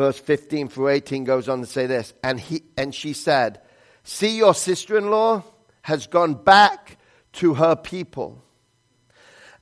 Verse 0.00 0.18
15 0.18 0.68
through 0.68 0.88
18 0.88 1.24
goes 1.24 1.46
on 1.46 1.60
to 1.60 1.66
say 1.66 1.84
this. 1.84 2.14
And, 2.24 2.40
he, 2.40 2.62
and 2.78 2.94
she 2.94 3.12
said, 3.12 3.60
See, 4.02 4.34
your 4.38 4.54
sister 4.54 4.96
in 4.96 5.10
law 5.10 5.44
has 5.82 6.06
gone 6.06 6.32
back 6.32 6.96
to 7.34 7.52
her 7.52 7.76
people 7.76 8.42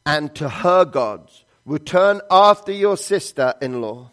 and 0.07 0.33
to 0.37 0.48
her 0.48 0.85
gods. 0.85 1.44
Return 1.66 2.20
after 2.31 2.70
your 2.70 2.96
sister 2.96 3.55
in 3.61 3.81
law. 3.81 4.12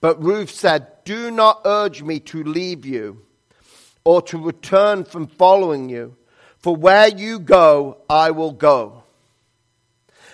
But 0.00 0.24
Ruth 0.24 0.50
said, 0.50 1.04
Do 1.04 1.30
not 1.30 1.60
urge 1.66 2.02
me 2.02 2.20
to 2.20 2.42
leave 2.42 2.86
you 2.86 3.20
or 4.04 4.22
to 4.22 4.38
return 4.38 5.04
from 5.04 5.26
following 5.26 5.90
you. 5.90 6.16
For 6.56 6.74
where 6.74 7.08
you 7.08 7.38
go, 7.38 7.98
I 8.08 8.30
will 8.30 8.52
go. 8.52 9.02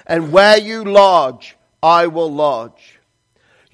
And 0.06 0.30
where 0.30 0.56
you 0.56 0.84
lodge, 0.84 1.56
I 1.82 2.06
will 2.06 2.32
lodge. 2.32 2.93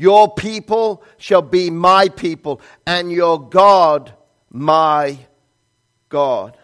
Your 0.00 0.32
people 0.32 1.04
shall 1.18 1.42
be 1.42 1.68
my 1.68 2.08
people, 2.08 2.62
and 2.86 3.12
your 3.12 3.38
God 3.38 4.14
my 4.48 5.18
God. 6.08 6.56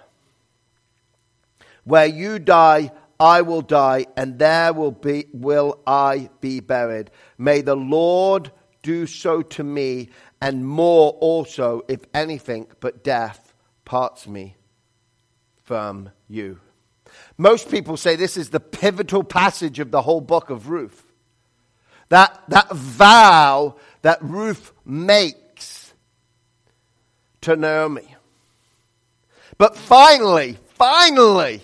Where 1.85 2.07
you 2.07 2.39
die, 2.39 2.93
I 3.21 3.43
will 3.43 3.61
die, 3.61 4.07
and 4.17 4.39
there 4.39 4.73
will 4.73 4.91
be 4.91 5.27
will 5.35 5.79
I 5.87 6.31
be 6.41 6.61
buried. 6.61 7.11
May 7.37 7.61
the 7.61 7.77
Lord 7.77 8.53
do 8.83 9.07
so 9.07 9.43
to 9.43 9.63
me, 9.63 10.09
and 10.41 10.67
more 10.67 11.11
also, 11.21 11.83
if 11.89 12.07
anything 12.15 12.69
but 12.81 13.05
death 13.05 13.53
parts 13.85 14.27
me 14.27 14.57
from 15.63 16.09
you. 16.27 16.59
Most 17.37 17.71
people 17.71 17.99
say 17.99 18.17
this 18.17 18.39
is 18.39 18.49
the 18.49 18.61
pivotal 18.61 19.25
passage 19.25 19.79
of 19.79 19.91
the 19.91 20.01
whole 20.01 20.23
book 20.23 20.49
of 20.49 20.71
Ruth. 20.71 21.06
That, 22.09 22.43
that 22.49 22.71
vow 22.73 23.77
that 24.03 24.23
Ruth 24.23 24.73
makes 24.85 25.93
to 27.43 27.57
Naomi. 27.57 28.15
But 29.59 29.77
finally, 29.77 30.59
finally, 30.75 31.63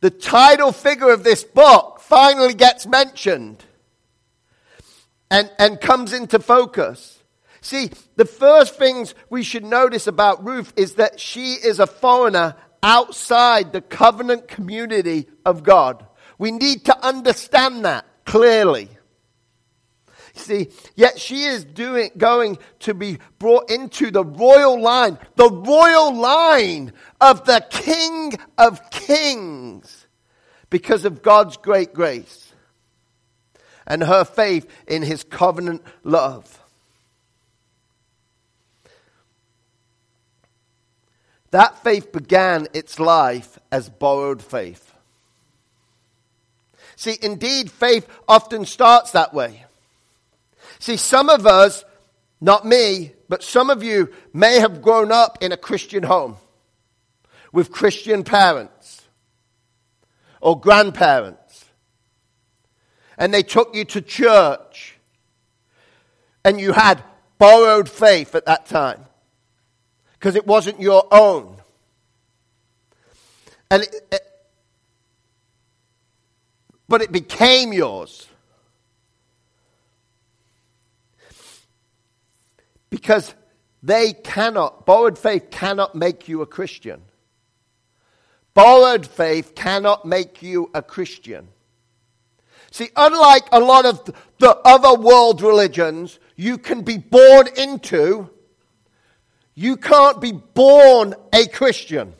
the 0.00 0.10
title 0.10 0.72
figure 0.72 1.10
of 1.10 1.24
this 1.24 1.44
book 1.44 2.00
finally 2.00 2.54
gets 2.54 2.86
mentioned 2.86 3.64
and, 5.30 5.50
and 5.58 5.80
comes 5.80 6.12
into 6.12 6.38
focus. 6.38 7.22
See, 7.60 7.90
the 8.16 8.24
first 8.24 8.76
things 8.76 9.14
we 9.28 9.42
should 9.42 9.64
notice 9.64 10.06
about 10.06 10.44
Ruth 10.44 10.72
is 10.76 10.94
that 10.94 11.20
she 11.20 11.52
is 11.52 11.78
a 11.78 11.86
foreigner 11.86 12.56
outside 12.82 13.72
the 13.72 13.82
covenant 13.82 14.48
community 14.48 15.28
of 15.44 15.62
God. 15.62 16.06
We 16.40 16.52
need 16.52 16.86
to 16.86 17.06
understand 17.06 17.84
that 17.84 18.06
clearly. 18.24 18.88
See, 20.32 20.68
yet 20.96 21.20
she 21.20 21.42
is 21.42 21.66
doing, 21.66 22.12
going 22.16 22.56
to 22.78 22.94
be 22.94 23.18
brought 23.38 23.70
into 23.70 24.10
the 24.10 24.24
royal 24.24 24.80
line, 24.80 25.18
the 25.36 25.50
royal 25.50 26.14
line 26.16 26.94
of 27.20 27.44
the 27.44 27.62
King 27.68 28.32
of 28.56 28.88
Kings 28.88 30.06
because 30.70 31.04
of 31.04 31.20
God's 31.20 31.58
great 31.58 31.92
grace 31.92 32.54
and 33.86 34.02
her 34.02 34.24
faith 34.24 34.66
in 34.86 35.02
his 35.02 35.22
covenant 35.22 35.82
love. 36.04 36.58
That 41.50 41.84
faith 41.84 42.12
began 42.12 42.66
its 42.72 42.98
life 42.98 43.58
as 43.70 43.90
borrowed 43.90 44.40
faith. 44.40 44.89
See, 47.00 47.16
indeed, 47.22 47.70
faith 47.70 48.06
often 48.28 48.66
starts 48.66 49.12
that 49.12 49.32
way. 49.32 49.64
See, 50.80 50.98
some 50.98 51.30
of 51.30 51.46
us, 51.46 51.82
not 52.42 52.66
me, 52.66 53.12
but 53.26 53.42
some 53.42 53.70
of 53.70 53.82
you 53.82 54.12
may 54.34 54.60
have 54.60 54.82
grown 54.82 55.10
up 55.10 55.38
in 55.40 55.50
a 55.50 55.56
Christian 55.56 56.02
home 56.02 56.36
with 57.54 57.72
Christian 57.72 58.22
parents 58.22 59.00
or 60.42 60.60
grandparents. 60.60 61.64
And 63.16 63.32
they 63.32 63.44
took 63.44 63.74
you 63.74 63.86
to 63.86 64.02
church 64.02 64.98
and 66.44 66.60
you 66.60 66.72
had 66.72 67.02
borrowed 67.38 67.88
faith 67.88 68.34
at 68.34 68.44
that 68.44 68.66
time 68.66 69.06
because 70.18 70.36
it 70.36 70.46
wasn't 70.46 70.78
your 70.78 71.08
own. 71.10 71.56
And 73.70 73.84
it, 73.84 74.20
but 76.90 77.00
it 77.00 77.12
became 77.12 77.72
yours. 77.72 78.26
Because 82.90 83.32
they 83.80 84.12
cannot, 84.12 84.86
borrowed 84.86 85.16
faith 85.16 85.50
cannot 85.52 85.94
make 85.94 86.28
you 86.28 86.42
a 86.42 86.46
Christian. 86.46 87.00
Borrowed 88.54 89.06
faith 89.06 89.54
cannot 89.54 90.04
make 90.04 90.42
you 90.42 90.68
a 90.74 90.82
Christian. 90.82 91.46
See, 92.72 92.88
unlike 92.96 93.44
a 93.52 93.60
lot 93.60 93.86
of 93.86 94.12
the 94.38 94.56
other 94.64 95.00
world 95.00 95.42
religions 95.42 96.18
you 96.34 96.58
can 96.58 96.82
be 96.82 96.98
born 96.98 97.46
into, 97.56 98.28
you 99.54 99.76
can't 99.76 100.20
be 100.20 100.32
born 100.32 101.14
a 101.32 101.46
Christian. 101.46 102.14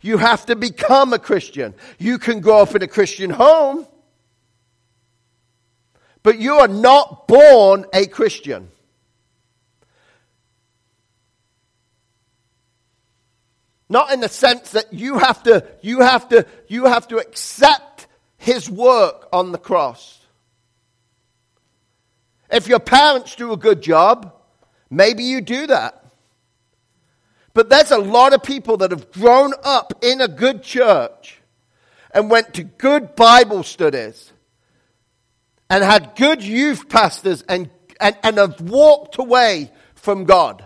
You 0.00 0.18
have 0.18 0.46
to 0.46 0.56
become 0.56 1.12
a 1.12 1.18
Christian. 1.18 1.74
You 1.98 2.18
can 2.18 2.40
grow 2.40 2.62
up 2.62 2.74
in 2.74 2.82
a 2.82 2.88
Christian 2.88 3.30
home, 3.30 3.86
but 6.22 6.38
you 6.38 6.54
are 6.54 6.68
not 6.68 7.28
born 7.28 7.84
a 7.92 8.06
Christian. 8.06 8.70
Not 13.90 14.12
in 14.12 14.20
the 14.20 14.28
sense 14.28 14.70
that 14.70 14.92
you 14.92 15.18
have 15.18 15.42
to, 15.42 15.66
you 15.82 16.00
have 16.00 16.28
to, 16.28 16.46
you 16.68 16.84
have 16.84 17.08
to 17.08 17.18
accept 17.18 18.06
his 18.38 18.70
work 18.70 19.28
on 19.32 19.52
the 19.52 19.58
cross. 19.58 20.18
If 22.50 22.68
your 22.68 22.78
parents 22.78 23.34
do 23.34 23.52
a 23.52 23.56
good 23.56 23.82
job, 23.82 24.32
maybe 24.88 25.24
you 25.24 25.40
do 25.40 25.66
that. 25.66 25.99
But 27.52 27.68
there's 27.68 27.90
a 27.90 27.98
lot 27.98 28.32
of 28.32 28.42
people 28.42 28.76
that 28.78 28.90
have 28.90 29.10
grown 29.12 29.52
up 29.64 29.92
in 30.02 30.20
a 30.20 30.28
good 30.28 30.62
church 30.62 31.40
and 32.12 32.30
went 32.30 32.54
to 32.54 32.64
good 32.64 33.16
Bible 33.16 33.62
studies 33.62 34.32
and 35.68 35.84
had 35.84 36.14
good 36.16 36.44
youth 36.44 36.88
pastors 36.88 37.42
and, 37.48 37.70
and, 38.00 38.16
and 38.22 38.38
have 38.38 38.60
walked 38.60 39.18
away 39.18 39.70
from 39.94 40.24
God. 40.24 40.64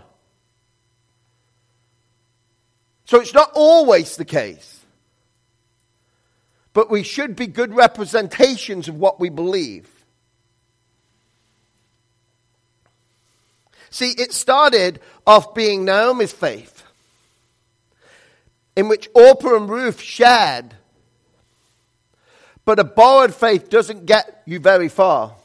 So 3.05 3.19
it's 3.19 3.33
not 3.33 3.51
always 3.53 4.17
the 4.17 4.25
case. 4.25 4.83
But 6.73 6.89
we 6.89 7.03
should 7.03 7.35
be 7.35 7.47
good 7.47 7.73
representations 7.73 8.89
of 8.89 8.99
what 8.99 9.19
we 9.19 9.29
believe. 9.29 9.89
See, 13.91 14.09
it 14.09 14.33
started 14.33 14.99
off 15.25 15.53
being 15.53 15.85
Naomi's 15.85 16.33
faith, 16.33 16.74
in 18.75 18.87
which 18.87 19.09
Orpah 19.13 19.55
and 19.55 19.69
Ruth 19.69 20.01
shared. 20.01 20.75
But 22.65 22.79
a 22.79 22.83
borrowed 22.83 23.33
faith 23.33 23.69
doesn't 23.69 24.05
get 24.05 24.41
you 24.45 24.59
very 24.59 24.89
far. 24.89 25.35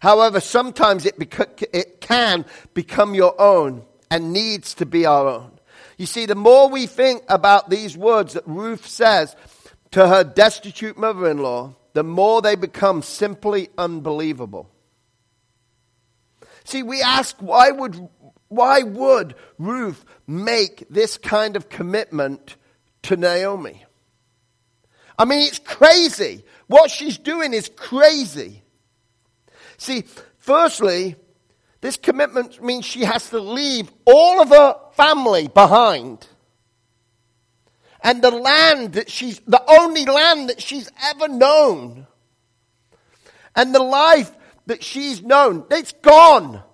However, 0.00 0.40
sometimes 0.40 1.04
it, 1.04 1.18
beca- 1.18 1.66
it 1.72 2.00
can 2.00 2.46
become 2.72 3.14
your 3.14 3.38
own 3.40 3.84
and 4.10 4.32
needs 4.32 4.74
to 4.74 4.86
be 4.86 5.04
our 5.04 5.28
own. 5.28 5.52
You 5.98 6.06
see, 6.06 6.24
the 6.24 6.34
more 6.34 6.68
we 6.70 6.86
think 6.86 7.22
about 7.28 7.68
these 7.68 7.96
words 7.96 8.32
that 8.32 8.46
Ruth 8.46 8.86
says 8.86 9.36
to 9.90 10.08
her 10.08 10.24
destitute 10.24 10.96
mother 10.96 11.28
in 11.28 11.38
law, 11.38 11.74
the 11.92 12.02
more 12.02 12.40
they 12.40 12.54
become 12.54 13.02
simply 13.02 13.68
unbelievable. 13.76 14.70
See, 16.64 16.82
we 16.82 17.02
ask, 17.02 17.36
why 17.40 17.70
would, 17.70 18.08
why 18.50 18.82
would 18.82 19.36
Ruth 19.58 20.04
make 20.26 20.84
this 20.90 21.16
kind 21.16 21.56
of 21.56 21.68
commitment 21.68 22.56
to 23.04 23.16
Naomi? 23.16 23.84
I 25.16 25.24
mean, 25.24 25.46
it's 25.46 25.60
crazy. 25.60 26.44
What 26.66 26.90
she's 26.90 27.16
doing 27.16 27.54
is 27.54 27.70
crazy. 27.74 28.62
See, 29.76 30.04
firstly, 30.38 31.14
this 31.80 31.96
commitment 31.96 32.62
means 32.62 32.84
she 32.84 33.04
has 33.04 33.30
to 33.30 33.38
leave 33.38 33.90
all 34.04 34.42
of 34.42 34.48
her 34.48 34.76
family 34.94 35.46
behind. 35.46 36.26
And 38.02 38.20
the 38.20 38.32
land 38.32 38.94
that 38.94 39.08
she's, 39.08 39.40
the 39.46 39.62
only 39.70 40.06
land 40.06 40.48
that 40.48 40.60
she's 40.60 40.90
ever 41.04 41.28
known. 41.28 42.08
And 43.54 43.72
the 43.72 43.82
life 43.82 44.32
that 44.66 44.82
she's 44.82 45.22
known, 45.22 45.66
it's 45.70 45.92
gone. 45.92 46.64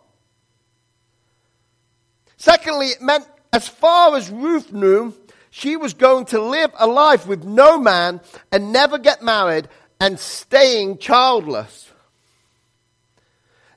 Secondly, 2.37 2.89
it 2.89 3.03
meant 3.03 3.27
as 3.53 3.69
far 3.69 4.17
as 4.17 4.31
Ruth 4.31 4.73
knew, 4.73 5.15
she 5.51 5.77
was 5.77 5.95
going 5.95 6.27
to 6.27 6.41
live 6.41 6.71
a 6.79 6.87
life 6.87 7.27
with 7.27 7.45
no 7.45 7.79
man 7.79 8.21
and 8.53 8.73
never 8.73 8.99
get 8.99 9.23
married 9.23 9.69
and 9.99 10.19
staying 10.21 10.99
childless. 10.99 11.91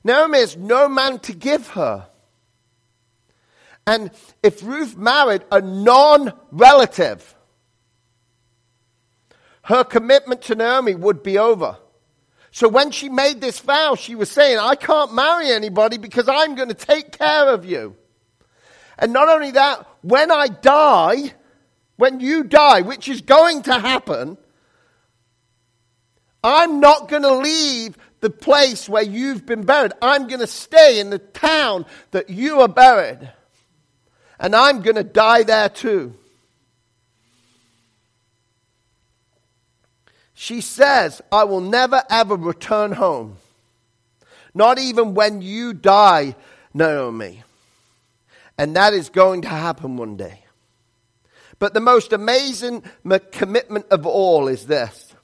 Naomi 0.04 0.38
has 0.40 0.56
no 0.56 0.88
man 0.88 1.18
to 1.20 1.32
give 1.32 1.68
her. 1.68 2.06
And 3.86 4.10
if 4.42 4.62
Ruth 4.62 4.96
married 4.96 5.42
a 5.50 5.60
non 5.60 6.32
relative, 6.52 7.34
her 9.62 9.84
commitment 9.84 10.42
to 10.42 10.54
Naomi 10.54 10.94
would 10.94 11.22
be 11.22 11.38
over. 11.38 11.76
So 12.50 12.68
when 12.68 12.90
she 12.90 13.08
made 13.08 13.40
this 13.40 13.60
vow, 13.60 13.94
she 13.94 14.14
was 14.14 14.30
saying, 14.30 14.58
I 14.58 14.74
can't 14.74 15.14
marry 15.14 15.50
anybody 15.50 15.96
because 15.96 16.28
I'm 16.28 16.56
going 16.56 16.68
to 16.68 16.74
take 16.74 17.16
care 17.16 17.48
of 17.48 17.64
you. 17.64 17.96
And 19.00 19.12
not 19.12 19.28
only 19.28 19.50
that, 19.52 19.86
when 20.02 20.30
I 20.30 20.48
die, 20.48 21.32
when 21.96 22.20
you 22.20 22.44
die, 22.44 22.82
which 22.82 23.08
is 23.08 23.22
going 23.22 23.62
to 23.62 23.78
happen, 23.78 24.36
I'm 26.44 26.80
not 26.80 27.08
going 27.08 27.22
to 27.22 27.34
leave 27.34 27.96
the 28.20 28.30
place 28.30 28.88
where 28.88 29.02
you've 29.02 29.46
been 29.46 29.64
buried. 29.64 29.92
I'm 30.02 30.28
going 30.28 30.40
to 30.40 30.46
stay 30.46 31.00
in 31.00 31.08
the 31.10 31.18
town 31.18 31.86
that 32.10 32.28
you 32.28 32.60
are 32.60 32.68
buried. 32.68 33.32
And 34.38 34.54
I'm 34.54 34.82
going 34.82 34.96
to 34.96 35.04
die 35.04 35.42
there 35.42 35.70
too. 35.70 36.14
She 40.34 40.60
says, 40.60 41.20
I 41.30 41.44
will 41.44 41.60
never 41.60 42.02
ever 42.08 42.36
return 42.36 42.92
home. 42.92 43.36
Not 44.54 44.78
even 44.78 45.14
when 45.14 45.42
you 45.42 45.74
die, 45.74 46.34
Naomi. 46.72 47.44
And 48.60 48.76
that 48.76 48.92
is 48.92 49.08
going 49.08 49.40
to 49.42 49.48
happen 49.48 49.96
one 49.96 50.18
day. 50.18 50.44
But 51.58 51.72
the 51.72 51.80
most 51.80 52.12
amazing 52.12 52.82
commitment 53.32 53.86
of 53.90 54.04
all 54.04 54.48
is 54.48 54.66
this 54.66 55.14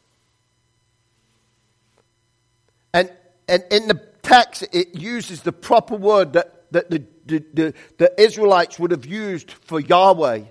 And, 2.94 3.12
and 3.46 3.62
in 3.70 3.88
the 3.88 4.00
text, 4.22 4.64
it 4.72 4.94
uses 4.94 5.42
the 5.42 5.52
proper 5.52 5.96
word 5.96 6.32
that, 6.32 6.72
that 6.72 6.88
the, 6.88 7.04
the, 7.26 7.44
the, 7.52 7.74
the 7.98 8.18
Israelites 8.18 8.78
would 8.78 8.90
have 8.90 9.04
used 9.04 9.50
for 9.50 9.80
Yahweh. 9.80 10.44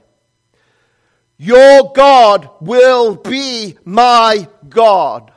Your 1.40 1.92
God 1.92 2.48
will 2.62 3.16
be 3.16 3.80
my 3.84 4.48
God. 4.70 5.32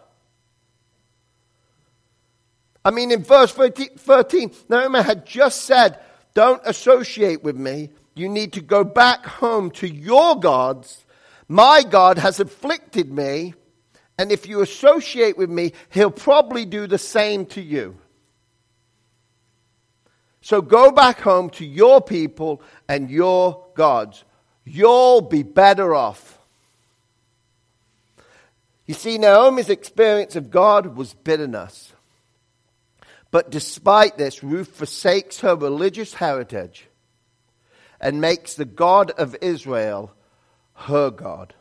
I 2.85 2.91
mean, 2.91 3.11
in 3.11 3.25
verse 3.25 3.53
13, 3.53 4.51
Naomi 4.69 5.03
had 5.03 5.25
just 5.25 5.63
said, 5.63 5.99
Don't 6.35 6.63
associate 6.65 7.43
with 7.43 7.57
me. 7.57 7.91
You 8.15 8.29
need 8.29 8.53
to 8.55 8.61
go 8.61 8.85
back 8.85 9.25
home 9.25 9.71
to 9.73 9.89
your 9.89 10.39
gods. 10.39 11.05
My 11.49 11.83
God 11.83 12.19
has 12.19 12.41
afflicted 12.41 13.11
me 13.11 13.55
and 14.19 14.33
if 14.33 14.49
you 14.49 14.61
associate 14.61 15.39
with 15.39 15.49
me, 15.49 15.73
he'll 15.91 16.11
probably 16.11 16.65
do 16.65 16.89
the 16.89 16.99
same 16.99 17.47
to 17.47 17.63
you. 17.63 17.97
So 20.41 20.61
go 20.61 20.91
back 20.91 21.21
home 21.21 21.51
to 21.51 21.65
your 21.65 22.01
people 22.01 22.61
and 22.89 23.09
your 23.09 23.65
gods. 23.75 24.25
You'll 24.65 25.21
be 25.21 25.45
better 25.45 25.95
off. 25.95 26.39
You 28.87 28.95
see, 28.95 29.19
Naomi's 29.19 29.71
experience 29.71 30.35
of 30.35 30.51
God 30.51 30.97
was 30.97 31.15
bitterness. 31.15 31.93
But 33.31 33.51
despite 33.51 34.17
this, 34.17 34.43
Ruth 34.43 34.69
forsakes 34.69 35.41
her 35.41 35.55
religious 35.55 36.15
heritage 36.15 36.89
and 38.01 38.21
makes 38.21 38.55
the 38.55 38.65
God 38.65 39.11
of 39.13 39.37
Israel 39.43 40.13
her 40.75 41.11
God. 41.11 41.55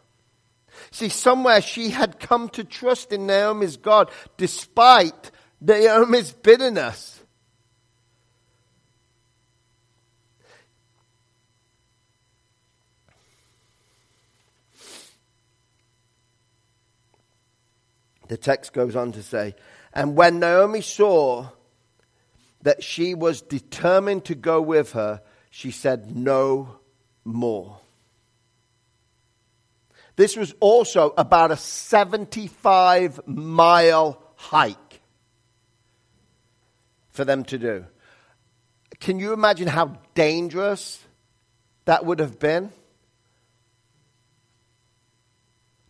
See, 0.91 1.09
somewhere 1.09 1.61
she 1.61 1.89
had 1.89 2.19
come 2.19 2.49
to 2.49 2.63
trust 2.63 3.11
in 3.11 3.25
Naomi's 3.25 3.77
God 3.77 4.11
despite 4.37 5.31
Naomi's 5.59 6.31
bitterness. 6.31 7.21
The 18.27 18.37
text 18.37 18.73
goes 18.73 18.95
on 18.95 19.13
to 19.13 19.23
say, 19.23 19.55
And 19.93 20.15
when 20.15 20.39
Naomi 20.39 20.81
saw 20.81 21.47
that 22.67 22.83
she 22.83 23.15
was 23.15 23.41
determined 23.41 24.25
to 24.25 24.35
go 24.35 24.61
with 24.61 24.91
her, 24.91 25.21
she 25.49 25.71
said, 25.71 26.13
No 26.13 26.79
more. 27.23 27.79
This 30.17 30.35
was 30.35 30.53
also 30.59 31.13
about 31.17 31.51
a 31.51 31.55
75 31.55 33.25
mile 33.25 34.21
hike 34.35 34.99
for 37.11 37.23
them 37.23 37.45
to 37.45 37.57
do. 37.57 37.85
Can 38.99 39.17
you 39.17 39.31
imagine 39.31 39.69
how 39.69 39.97
dangerous 40.13 41.01
that 41.85 42.05
would 42.05 42.19
have 42.19 42.37
been? 42.37 42.73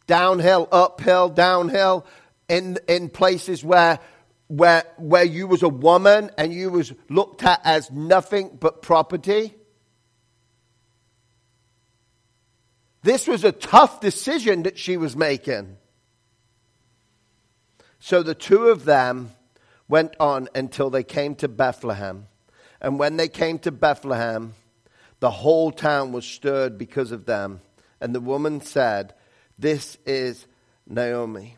Downhill, 0.05 0.67
uphill, 0.71 1.29
downhill, 1.29 2.05
in, 2.47 2.77
in 2.87 3.09
places 3.09 3.63
where, 3.63 3.97
where, 4.47 4.83
where 4.97 5.23
you 5.23 5.47
was 5.47 5.63
a 5.63 5.69
woman 5.69 6.31
and 6.37 6.53
you 6.53 6.69
was 6.69 6.93
looked 7.09 7.43
at 7.43 7.61
as 7.63 7.91
nothing 7.91 8.57
but 8.59 8.81
property. 8.81 9.53
This 13.03 13.27
was 13.27 13.43
a 13.43 13.51
tough 13.51 13.99
decision 13.99 14.63
that 14.63 14.77
she 14.77 14.97
was 14.97 15.15
making. 15.15 15.77
So 17.99 18.23
the 18.23 18.35
two 18.35 18.67
of 18.67 18.85
them 18.85 19.31
went 19.87 20.15
on 20.19 20.49
until 20.55 20.89
they 20.89 21.03
came 21.03 21.35
to 21.35 21.47
Bethlehem. 21.47 22.27
And 22.81 22.99
when 22.99 23.17
they 23.17 23.27
came 23.27 23.59
to 23.59 23.71
Bethlehem, 23.71 24.53
The 25.19 25.31
whole 25.31 25.71
town 25.71 26.11
was 26.11 26.25
stirred 26.25 26.77
because 26.77 27.11
of 27.11 27.25
them. 27.25 27.61
And 27.99 28.13
the 28.13 28.21
woman 28.21 28.61
said, 28.61 29.13
This 29.57 29.97
is 30.05 30.45
Naomi. 30.87 31.57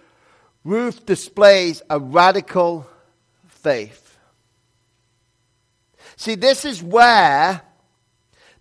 Ruth 0.63 1.05
displays 1.05 1.81
a 1.89 1.99
radical 1.99 2.87
faith. 3.47 4.17
See, 6.15 6.35
this 6.35 6.65
is 6.65 6.83
where, 6.83 7.61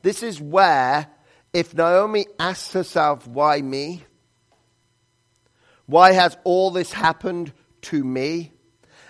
this 0.02 0.22
is 0.22 0.40
where, 0.40 1.08
if 1.52 1.74
Naomi 1.74 2.26
asks 2.38 2.72
herself, 2.72 3.26
why 3.26 3.60
me? 3.60 4.04
Why 5.86 6.12
has 6.12 6.36
all 6.44 6.70
this 6.70 6.92
happened 6.92 7.52
to 7.82 8.02
me? 8.02 8.52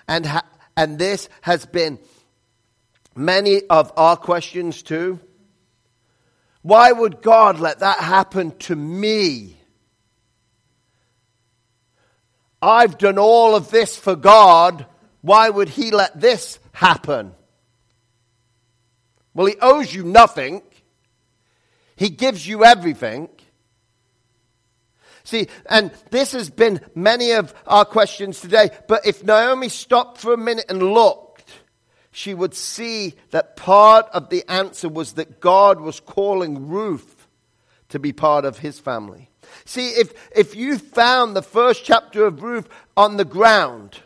And, 0.08 0.26
ha- 0.26 0.46
and 0.76 0.98
this 0.98 1.28
has 1.42 1.66
been 1.66 1.98
many 3.14 3.62
of 3.68 3.92
our 3.96 4.16
questions 4.16 4.82
too. 4.82 5.20
Why 6.62 6.90
would 6.90 7.22
God 7.22 7.60
let 7.60 7.80
that 7.80 7.98
happen 7.98 8.56
to 8.60 8.74
me? 8.74 9.59
I've 12.62 12.98
done 12.98 13.18
all 13.18 13.54
of 13.54 13.70
this 13.70 13.96
for 13.96 14.16
God. 14.16 14.86
Why 15.22 15.48
would 15.48 15.68
He 15.68 15.90
let 15.90 16.20
this 16.20 16.58
happen? 16.72 17.32
Well, 19.34 19.46
He 19.46 19.56
owes 19.60 19.94
you 19.94 20.04
nothing, 20.04 20.62
He 21.96 22.10
gives 22.10 22.46
you 22.46 22.64
everything. 22.64 23.28
See, 25.22 25.48
and 25.66 25.92
this 26.10 26.32
has 26.32 26.50
been 26.50 26.80
many 26.94 27.32
of 27.32 27.54
our 27.66 27.84
questions 27.84 28.40
today, 28.40 28.70
but 28.88 29.06
if 29.06 29.22
Naomi 29.22 29.68
stopped 29.68 30.18
for 30.18 30.32
a 30.32 30.38
minute 30.38 30.64
and 30.68 30.82
looked, 30.82 31.30
she 32.10 32.34
would 32.34 32.54
see 32.54 33.14
that 33.30 33.56
part 33.56 34.06
of 34.12 34.30
the 34.30 34.44
answer 34.50 34.88
was 34.88 35.12
that 35.12 35.40
God 35.40 35.80
was 35.80 36.00
calling 36.00 36.68
Ruth 36.68 37.28
to 37.90 37.98
be 37.98 38.12
part 38.12 38.44
of 38.44 38.58
his 38.58 38.80
family. 38.80 39.29
See, 39.64 39.88
if, 39.90 40.12
if 40.34 40.56
you 40.56 40.78
found 40.78 41.34
the 41.34 41.42
first 41.42 41.84
chapter 41.84 42.24
of 42.26 42.42
Ruth 42.42 42.68
on 42.96 43.16
the 43.16 43.24
ground, 43.24 44.00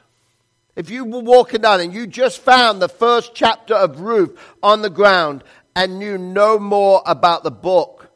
if 0.76 0.90
you 0.90 1.04
were 1.04 1.20
walking 1.20 1.60
down 1.60 1.80
and 1.80 1.94
you 1.94 2.06
just 2.06 2.40
found 2.40 2.82
the 2.82 2.88
first 2.88 3.34
chapter 3.34 3.74
of 3.74 4.00
Ruth 4.00 4.36
on 4.62 4.82
the 4.82 4.90
ground 4.90 5.44
and 5.76 5.98
knew 5.98 6.18
no 6.18 6.58
more 6.58 7.02
about 7.06 7.44
the 7.44 7.50
book, 7.50 8.10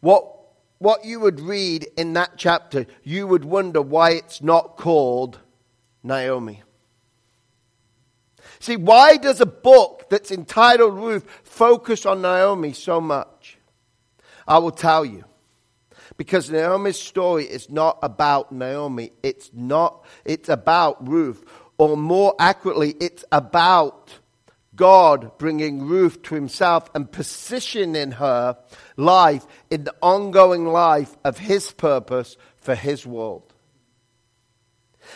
what, 0.00 0.26
what 0.78 1.04
you 1.04 1.20
would 1.20 1.40
read 1.40 1.86
in 1.96 2.14
that 2.14 2.32
chapter, 2.36 2.86
you 3.02 3.26
would 3.26 3.44
wonder 3.44 3.82
why 3.82 4.12
it's 4.12 4.42
not 4.42 4.76
called 4.76 5.38
Naomi. 6.02 6.62
See, 8.58 8.76
why 8.76 9.16
does 9.16 9.40
a 9.40 9.46
book 9.46 10.06
that's 10.08 10.30
entitled 10.30 10.94
Ruth 10.94 11.26
focus 11.42 12.06
on 12.06 12.22
Naomi 12.22 12.72
so 12.72 13.00
much? 13.00 13.58
I 14.46 14.58
will 14.58 14.70
tell 14.70 15.04
you. 15.04 15.24
Because 16.16 16.50
Naomi's 16.50 16.98
story 16.98 17.44
is 17.44 17.70
not 17.70 17.98
about 18.02 18.52
Naomi. 18.52 19.12
It's 19.22 19.50
not, 19.52 20.04
it's 20.24 20.48
about 20.48 21.06
Ruth. 21.08 21.44
Or 21.78 21.96
more 21.96 22.34
accurately, 22.38 22.94
it's 23.00 23.24
about 23.32 24.18
God 24.76 25.36
bringing 25.38 25.86
Ruth 25.86 26.22
to 26.22 26.34
himself 26.34 26.90
and 26.94 27.10
positioning 27.10 28.12
her 28.12 28.56
life 28.96 29.46
in 29.70 29.84
the 29.84 29.94
ongoing 30.00 30.66
life 30.66 31.16
of 31.24 31.38
his 31.38 31.72
purpose 31.72 32.36
for 32.56 32.74
his 32.74 33.06
world. 33.06 33.52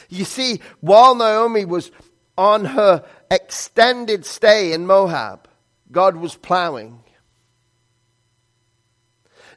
You 0.09 0.25
see, 0.25 0.61
while 0.81 1.15
Naomi 1.15 1.65
was 1.65 1.91
on 2.37 2.65
her 2.65 3.05
extended 3.31 4.27
stay 4.27 4.73
in 4.73 4.87
Moab, 4.87 5.49
God 5.91 6.17
was 6.17 6.37
plowing. 6.37 7.03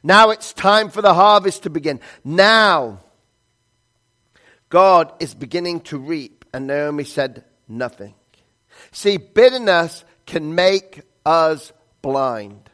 Now 0.02 0.30
it's 0.30 0.52
time 0.52 0.88
for 0.88 1.02
the 1.02 1.14
harvest 1.14 1.64
to 1.64 1.70
begin. 1.70 2.00
Now 2.24 3.00
God 4.70 5.12
is 5.20 5.34
beginning 5.34 5.80
to 5.82 5.98
reap. 5.98 6.44
And 6.52 6.66
Naomi 6.66 7.04
said 7.04 7.44
nothing. 7.68 8.14
See, 8.92 9.18
bitterness 9.18 10.04
can 10.26 10.54
make 10.54 11.02
us 11.26 11.72
blind. 12.02 12.70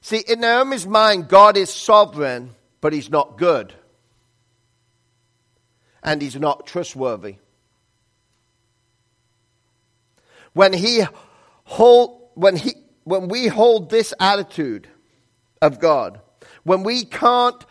See, 0.00 0.22
in 0.28 0.40
Naomi's 0.40 0.86
mind, 0.86 1.28
God 1.28 1.56
is 1.56 1.70
sovereign, 1.70 2.50
but 2.82 2.92
he's 2.92 3.08
not 3.08 3.38
good. 3.38 3.72
And 6.02 6.20
he's 6.20 6.36
not 6.36 6.66
trustworthy. 6.66 7.36
When 10.52 10.74
he 10.74 11.04
hold, 11.64 12.28
when 12.34 12.56
he 12.56 12.74
when 13.04 13.28
we 13.28 13.46
hold 13.46 13.90
this 13.90 14.12
attitude 14.18 14.88
of 15.62 15.78
God, 15.78 16.20
when 16.64 16.82
we 16.82 17.04
can't, 17.04 17.64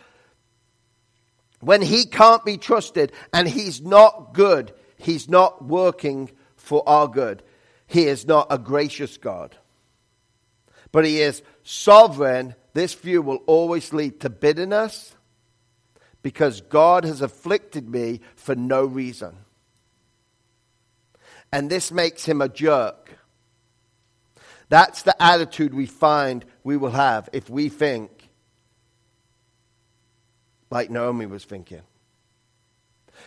when 1.60 1.82
He 1.82 2.06
can't 2.06 2.44
be 2.44 2.56
trusted 2.56 3.12
and 3.32 3.46
He's 3.46 3.80
not 3.80 4.32
good, 4.32 4.72
He's 4.96 5.28
not 5.28 5.64
working 5.64 6.30
for 6.56 6.88
our 6.88 7.08
good. 7.08 7.42
He 7.86 8.06
is 8.06 8.26
not 8.26 8.46
a 8.50 8.58
gracious 8.58 9.16
God. 9.18 9.56
But 10.92 11.04
He 11.04 11.20
is 11.20 11.42
sovereign. 11.62 12.54
This 12.72 12.94
view 12.94 13.20
will 13.20 13.42
always 13.46 13.92
lead 13.92 14.20
to 14.20 14.30
bitterness 14.30 15.14
because 16.22 16.62
God 16.62 17.04
has 17.04 17.20
afflicted 17.20 17.88
me 17.88 18.20
for 18.34 18.54
no 18.54 18.84
reason. 18.84 19.36
And 21.52 21.68
this 21.68 21.92
makes 21.92 22.24
Him 22.24 22.40
a 22.40 22.48
jerk 22.48 23.03
that's 24.74 25.02
the 25.02 25.22
attitude 25.22 25.72
we 25.72 25.86
find 25.86 26.44
we 26.64 26.76
will 26.76 26.90
have 26.90 27.28
if 27.32 27.48
we 27.48 27.68
think 27.68 28.10
like 30.68 30.90
Naomi 30.90 31.26
was 31.26 31.44
thinking. 31.44 31.82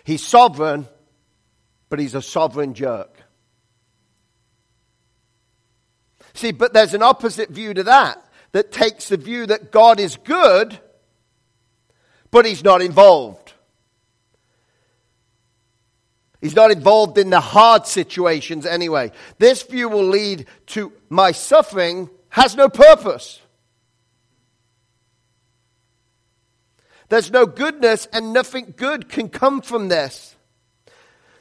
He's 0.03 0.21
sovereign, 0.21 0.89
but 1.87 1.99
he's 1.99 2.15
a 2.15 2.21
sovereign 2.21 2.73
jerk. 2.73 3.23
See, 6.33 6.51
but 6.51 6.73
there's 6.73 6.93
an 6.93 7.01
opposite 7.01 7.49
view 7.49 7.73
to 7.75 7.83
that 7.83 8.21
that 8.51 8.73
takes 8.73 9.07
the 9.07 9.15
view 9.15 9.45
that 9.45 9.71
God 9.71 10.01
is 10.01 10.17
good, 10.17 10.77
but 12.29 12.45
he's 12.45 12.61
not 12.61 12.81
involved. 12.81 13.46
He's 16.41 16.55
not 16.55 16.71
involved 16.71 17.17
in 17.17 17.29
the 17.29 17.39
hard 17.39 17.87
situations 17.87 18.65
anyway. 18.65 19.11
This 19.39 19.63
view 19.63 19.89
will 19.89 20.07
lead 20.07 20.45
to 20.67 20.93
my 21.09 21.31
suffering 21.31 22.09
has 22.29 22.55
no 22.55 22.69
purpose. 22.69 23.41
There's 27.09 27.31
no 27.31 27.45
goodness, 27.45 28.07
and 28.11 28.33
nothing 28.33 28.73
good 28.75 29.07
can 29.09 29.29
come 29.29 29.61
from 29.61 29.87
this. 29.87 30.35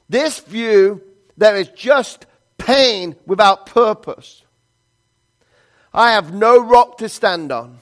This 0.09 0.39
view, 0.41 1.03
there 1.37 1.57
is 1.57 1.69
just 1.69 2.25
pain 2.57 3.17
without 3.27 3.67
purpose. 3.67 4.45
I 5.93 6.13
have 6.13 6.33
no 6.33 6.59
rock 6.59 6.99
to 6.99 7.09
stand 7.09 7.51
on, 7.51 7.81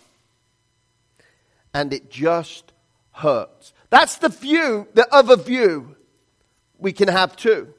and 1.75 1.93
it 1.93 2.11
just 2.11 2.73
hurts. 3.13 3.75
That's 3.91 4.17
the 4.17 4.31
view, 4.31 4.89
the 4.95 5.13
other 5.15 5.37
view 5.37 5.94
we 6.79 6.93
can 6.93 7.09
have 7.09 7.37
too. 7.37 7.73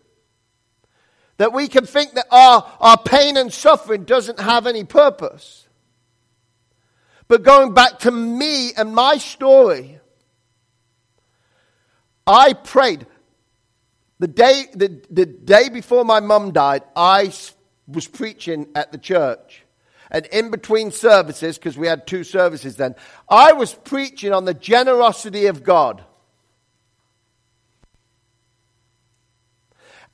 That 1.38 1.54
we 1.54 1.68
can 1.68 1.86
think 1.86 2.14
that 2.14 2.28
our, 2.32 2.72
our 2.80 2.98
pain 2.98 3.36
and 3.38 3.52
suffering 3.52 4.06
doesn't 4.06 4.40
have 4.40 4.68
any 4.68 4.84
purpose. 4.84 5.68
But 7.28 7.44
going 7.44 7.74
back 7.74 8.00
to 8.00 8.12
me 8.12 8.74
and 8.74 8.94
my 8.94 9.18
story, 9.18 10.00
I 12.26 12.54
prayed. 12.54 13.06
The 14.20 14.28
day, 14.28 14.66
the, 14.74 15.02
the 15.10 15.26
day 15.26 15.70
before 15.70 16.06
my 16.06 16.22
mum 16.22 16.52
died, 16.52 16.84
I 16.96 17.34
was 17.88 18.08
preaching 18.08 18.68
at 18.74 18.92
the 18.92 18.98
church. 18.98 19.64
And 20.10 20.26
in 20.28 20.52
between 20.52 20.92
services, 20.92 21.58
because 21.58 21.78
we 21.78 21.88
had 21.88 22.08
two 22.08 22.24
services 22.24 22.78
then, 22.78 22.96
I 23.28 23.54
was 23.54 23.74
preaching 23.74 24.32
on 24.32 24.46
the 24.46 24.54
generosity 24.54 25.48
of 25.48 25.64
God. 25.64 26.04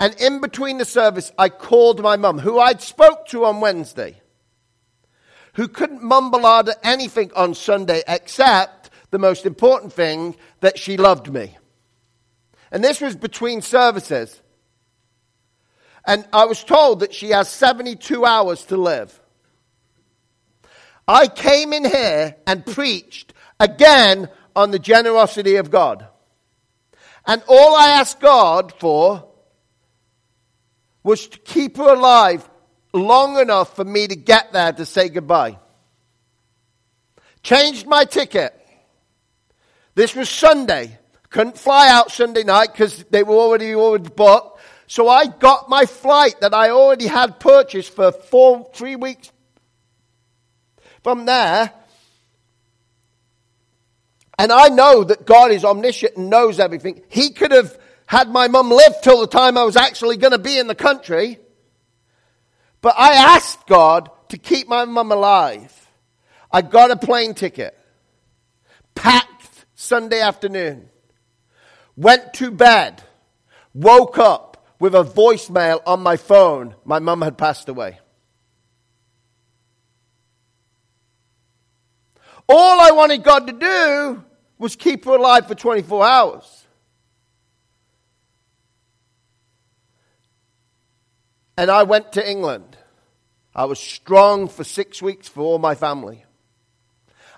And 0.01 0.19
in 0.19 0.41
between 0.41 0.79
the 0.79 0.85
service, 0.85 1.31
I 1.37 1.49
called 1.49 2.01
my 2.01 2.17
mum, 2.17 2.39
who 2.39 2.57
I'd 2.57 2.81
spoke 2.81 3.27
to 3.27 3.45
on 3.45 3.61
Wednesday, 3.61 4.19
who 5.53 5.67
couldn't 5.67 6.01
mumble 6.01 6.43
out 6.43 6.67
anything 6.81 7.31
on 7.35 7.53
Sunday 7.53 8.01
except 8.07 8.89
the 9.11 9.19
most 9.19 9.45
important 9.45 9.93
thing 9.93 10.35
that 10.61 10.79
she 10.79 10.97
loved 10.97 11.31
me. 11.31 11.55
And 12.71 12.83
this 12.83 12.99
was 12.99 13.15
between 13.15 13.61
services. 13.61 14.41
And 16.03 16.27
I 16.33 16.45
was 16.45 16.63
told 16.63 17.01
that 17.01 17.13
she 17.13 17.29
has 17.29 17.47
72 17.47 18.25
hours 18.25 18.65
to 18.65 18.77
live. 18.77 19.19
I 21.07 21.27
came 21.27 21.73
in 21.73 21.85
here 21.85 22.37
and 22.47 22.65
preached 22.65 23.35
again 23.59 24.29
on 24.55 24.71
the 24.71 24.79
generosity 24.79 25.57
of 25.57 25.69
God. 25.69 26.07
And 27.27 27.43
all 27.47 27.75
I 27.75 27.89
asked 27.89 28.19
God 28.19 28.73
for 28.79 29.27
was 31.03 31.27
to 31.27 31.39
keep 31.39 31.77
her 31.77 31.93
alive 31.93 32.47
long 32.93 33.39
enough 33.39 33.75
for 33.75 33.83
me 33.83 34.07
to 34.07 34.15
get 34.15 34.51
there 34.53 34.71
to 34.73 34.85
say 34.85 35.09
goodbye. 35.09 35.57
Changed 37.43 37.87
my 37.87 38.05
ticket. 38.05 38.53
This 39.95 40.15
was 40.15 40.29
Sunday. 40.29 40.97
Couldn't 41.29 41.57
fly 41.57 41.89
out 41.89 42.11
Sunday 42.11 42.43
night 42.43 42.71
because 42.71 43.03
they 43.09 43.23
were 43.23 43.35
already 43.35 43.73
already 43.73 44.09
booked. 44.09 44.59
So 44.87 45.07
I 45.07 45.25
got 45.27 45.69
my 45.69 45.85
flight 45.85 46.41
that 46.41 46.53
I 46.53 46.71
already 46.71 47.07
had 47.07 47.39
purchased 47.39 47.93
for 47.95 48.11
four, 48.11 48.69
three 48.73 48.95
weeks. 48.95 49.31
From 51.03 51.25
there, 51.25 51.71
and 54.37 54.51
I 54.51 54.69
know 54.69 55.03
that 55.03 55.25
God 55.25 55.51
is 55.51 55.63
omniscient 55.63 56.17
and 56.17 56.29
knows 56.29 56.59
everything. 56.59 57.03
He 57.09 57.29
could 57.29 57.51
have 57.51 57.77
had 58.11 58.29
my 58.29 58.49
mum 58.49 58.69
live 58.69 59.01
till 59.01 59.21
the 59.21 59.25
time 59.25 59.57
I 59.57 59.63
was 59.63 59.77
actually 59.77 60.17
going 60.17 60.33
to 60.33 60.37
be 60.37 60.59
in 60.59 60.67
the 60.67 60.75
country. 60.75 61.39
But 62.81 62.95
I 62.97 63.13
asked 63.13 63.65
God 63.67 64.09
to 64.27 64.37
keep 64.37 64.67
my 64.67 64.83
mum 64.83 65.13
alive. 65.13 65.89
I 66.51 66.61
got 66.61 66.91
a 66.91 66.97
plane 66.97 67.35
ticket, 67.35 67.73
packed 68.95 69.63
Sunday 69.75 70.19
afternoon, 70.19 70.89
went 71.95 72.33
to 72.33 72.51
bed, 72.51 73.01
woke 73.73 74.17
up 74.17 74.67
with 74.77 74.93
a 74.93 75.05
voicemail 75.05 75.79
on 75.85 76.03
my 76.03 76.17
phone. 76.17 76.75
My 76.83 76.99
mum 76.99 77.21
had 77.21 77.37
passed 77.37 77.69
away. 77.69 77.97
All 82.49 82.81
I 82.81 82.91
wanted 82.91 83.23
God 83.23 83.47
to 83.47 83.53
do 83.53 84.23
was 84.57 84.75
keep 84.75 85.05
her 85.05 85.15
alive 85.15 85.47
for 85.47 85.55
24 85.55 86.05
hours. 86.05 86.60
And 91.61 91.69
I 91.69 91.83
went 91.83 92.13
to 92.13 92.27
England. 92.27 92.75
I 93.53 93.65
was 93.65 93.79
strong 93.79 94.47
for 94.47 94.63
six 94.63 94.99
weeks 94.99 95.27
for 95.27 95.41
all 95.41 95.59
my 95.59 95.75
family. 95.75 96.25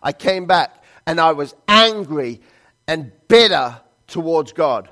I 0.01 0.13
came 0.13 0.45
back 0.45 0.82
and 1.05 1.19
I 1.19 1.34
was 1.34 1.53
angry 1.67 2.39
and 2.88 3.11
bitter 3.28 3.82
towards 4.07 4.53
God. 4.53 4.89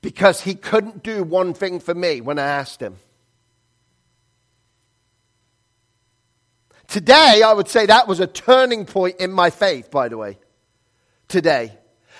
Because 0.00 0.40
he 0.40 0.56
couldn't 0.56 1.04
do 1.04 1.22
one 1.22 1.54
thing 1.54 1.78
for 1.78 1.94
me 1.94 2.20
when 2.20 2.40
I 2.40 2.46
asked 2.46 2.82
him. 2.82 2.96
Today, 6.88 7.42
I 7.46 7.52
would 7.52 7.68
say 7.68 7.86
that 7.86 8.08
was 8.08 8.18
a 8.18 8.26
turning 8.26 8.84
point 8.84 9.20
in 9.20 9.30
my 9.30 9.50
faith, 9.50 9.92
by 9.92 10.08
the 10.08 10.18
way. 10.18 10.40
Today. 11.28 11.78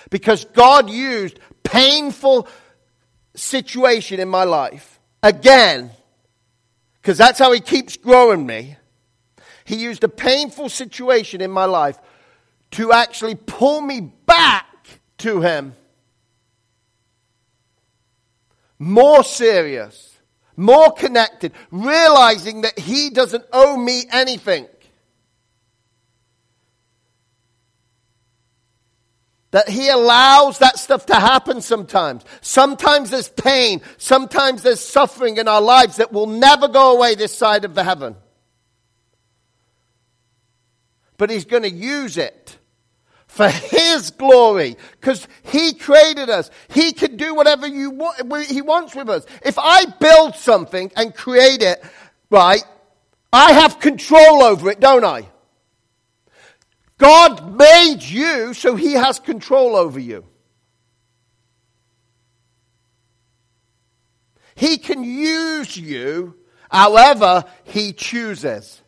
Because 0.09 0.45
God 0.45 0.89
used 0.89 1.41
painful 1.63 2.47
situation 3.35 4.19
in 4.19 4.29
my 4.29 4.43
life 4.43 4.99
again, 5.21 5.91
because 7.01 7.17
that's 7.17 7.39
how 7.39 7.51
He 7.51 7.59
keeps 7.59 7.97
growing 7.97 8.45
me. 8.45 8.77
He 9.65 9.77
used 9.77 10.03
a 10.03 10.09
painful 10.09 10.69
situation 10.69 11.41
in 11.41 11.51
my 11.51 11.65
life 11.65 11.97
to 12.71 12.91
actually 12.91 13.35
pull 13.35 13.81
me 13.81 14.01
back 14.01 14.65
to 15.19 15.41
Him. 15.41 15.75
More 18.79 19.23
serious 19.23 20.13
more 20.55 20.91
connected, 20.91 21.53
realizing 21.71 22.61
that 22.61 22.77
He 22.77 23.09
doesn't 23.09 23.45
owe 23.51 23.77
me 23.77 24.03
anything. 24.11 24.67
That 29.53 29.69
He 29.69 29.87
allows 29.87 30.57
that 30.57 30.79
stuff 30.79 31.05
to 31.05 31.15
happen 31.15 31.61
sometimes. 31.61 32.25
Sometimes 32.41 33.11
there's 33.11 33.29
pain. 33.29 33.81
Sometimes 33.99 34.63
there's 34.63 34.79
suffering 34.79 35.37
in 35.37 35.47
our 35.47 35.61
lives 35.61 35.97
that 35.97 36.11
will 36.11 36.25
never 36.25 36.67
go 36.67 36.97
away 36.97 37.13
this 37.13 37.37
side 37.37 37.63
of 37.63 37.75
the 37.75 37.83
heaven. 37.83 38.15
But 41.17 41.29
He's 41.29 41.45
going 41.45 41.61
to 41.61 41.69
use 41.69 42.17
it 42.17 42.57
for 43.27 43.47
His 43.47 44.09
glory, 44.09 44.75
because 44.99 45.27
He 45.43 45.75
created 45.75 46.31
us. 46.31 46.49
He 46.69 46.91
can 46.91 47.15
do 47.15 47.35
whatever 47.35 47.67
you 47.67 47.91
He 48.47 48.63
wants 48.63 48.95
with 48.95 49.07
us. 49.07 49.23
If 49.45 49.59
I 49.59 49.85
build 49.85 50.35
something 50.35 50.91
and 50.95 51.13
create 51.13 51.61
it, 51.61 51.83
right, 52.31 52.63
I 53.31 53.51
have 53.51 53.79
control 53.79 54.41
over 54.41 54.71
it, 54.71 54.79
don't 54.79 55.05
I? 55.05 55.29
God 56.97 57.57
made 57.57 58.01
you, 58.01 58.53
so 58.53 58.75
He 58.75 58.93
has 58.93 59.19
control 59.19 59.75
over 59.75 59.99
you. 59.99 60.25
He 64.55 64.77
can 64.77 65.03
use 65.03 65.75
you 65.75 66.35
however 66.69 67.45
He 67.63 67.93
chooses. 67.93 68.81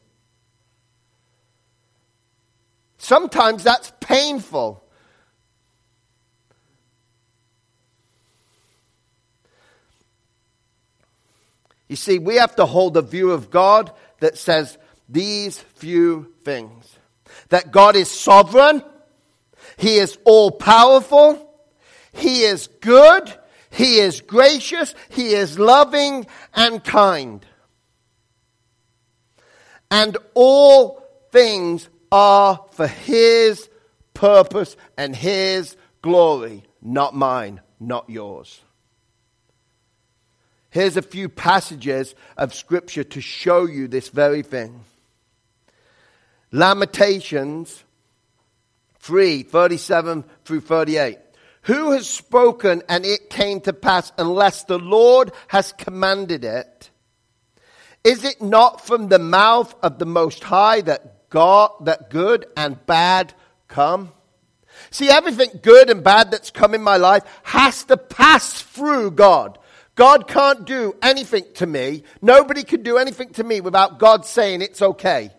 Sometimes 2.98 3.64
that's 3.64 3.92
painful. 4.00 4.84
You 11.88 11.96
see, 11.96 12.18
we 12.18 12.36
have 12.38 12.56
to 12.56 12.66
hold 12.66 12.98
a 12.98 13.02
view 13.02 13.32
of 13.32 13.52
God 13.52 13.92
that 14.20 14.38
says 14.38 14.78
these 15.08 15.60
few 15.60 16.34
things 16.44 16.95
that 17.50 17.72
God 17.72 17.96
is 17.96 18.10
sovereign, 18.10 18.84
He 19.78 19.98
is 19.98 20.18
all 20.26 20.52
powerful, 20.52 21.54
He 22.14 22.44
is 22.44 22.68
good, 22.82 23.34
He 23.70 23.98
is 23.98 24.22
gracious, 24.22 24.96
He 25.10 25.34
is 25.34 25.60
loving 25.60 26.28
and 26.54 26.84
kind. 26.84 27.46
And 29.92 30.18
all 30.34 31.04
things 31.32 31.90
are 32.12 32.66
for 32.72 32.88
His 32.88 33.70
purpose 34.14 34.76
and 34.98 35.16
His 35.16 35.78
glory, 36.02 36.64
not 36.82 37.16
mine, 37.16 37.62
not 37.80 38.10
yours. 38.10 38.62
Here's 40.70 40.98
a 40.98 41.02
few 41.02 41.30
passages 41.30 42.16
of 42.36 42.54
Scripture 42.54 43.06
to 43.06 43.22
show 43.22 43.66
you 43.66 43.88
this 43.88 44.10
very 44.10 44.44
thing. 44.44 44.82
Lamentations 46.52 47.84
3 49.00 49.44
37 49.44 50.24
through 50.44 50.62
38. 50.62 51.20
Who 51.64 51.92
has 51.92 52.08
spoken 52.08 52.84
and 52.88 53.06
it 53.06 53.30
came 53.30 53.60
to 53.62 53.74
pass 53.74 54.12
unless 54.18 54.64
the 54.64 54.80
Lord 54.80 55.32
has 55.48 55.72
commanded 55.74 56.44
it? 56.44 56.90
Is 58.04 58.24
it 58.24 58.42
not 58.42 58.86
from 58.86 59.08
the 59.08 59.20
mouth 59.20 59.74
of 59.82 59.98
the 59.98 60.06
Most 60.06 60.44
High 60.44 60.82
that 60.82 61.16
God, 61.36 61.72
that 61.82 62.10
good 62.10 62.46
and 62.56 62.84
bad 62.86 63.34
come. 63.68 64.14
See, 64.90 65.10
everything 65.10 65.50
good 65.62 65.90
and 65.90 66.02
bad 66.02 66.32
that's 66.32 66.50
come 66.50 66.74
in 66.74 66.82
my 66.82 66.96
life 66.96 67.24
has 67.44 67.84
to 67.86 67.98
pass 67.98 68.62
through 68.62 69.12
God. 69.12 69.60
God 69.96 70.30
can't 70.30 70.66
do 70.66 70.96
anything 71.02 71.44
to 71.56 71.66
me. 71.66 72.04
Nobody 72.22 72.64
can 72.64 72.84
do 72.84 72.98
anything 72.98 73.32
to 73.34 73.44
me 73.44 73.60
without 73.60 74.00
God 74.00 74.26
saying 74.26 74.62
it's 74.62 74.82
okay. 74.82 75.32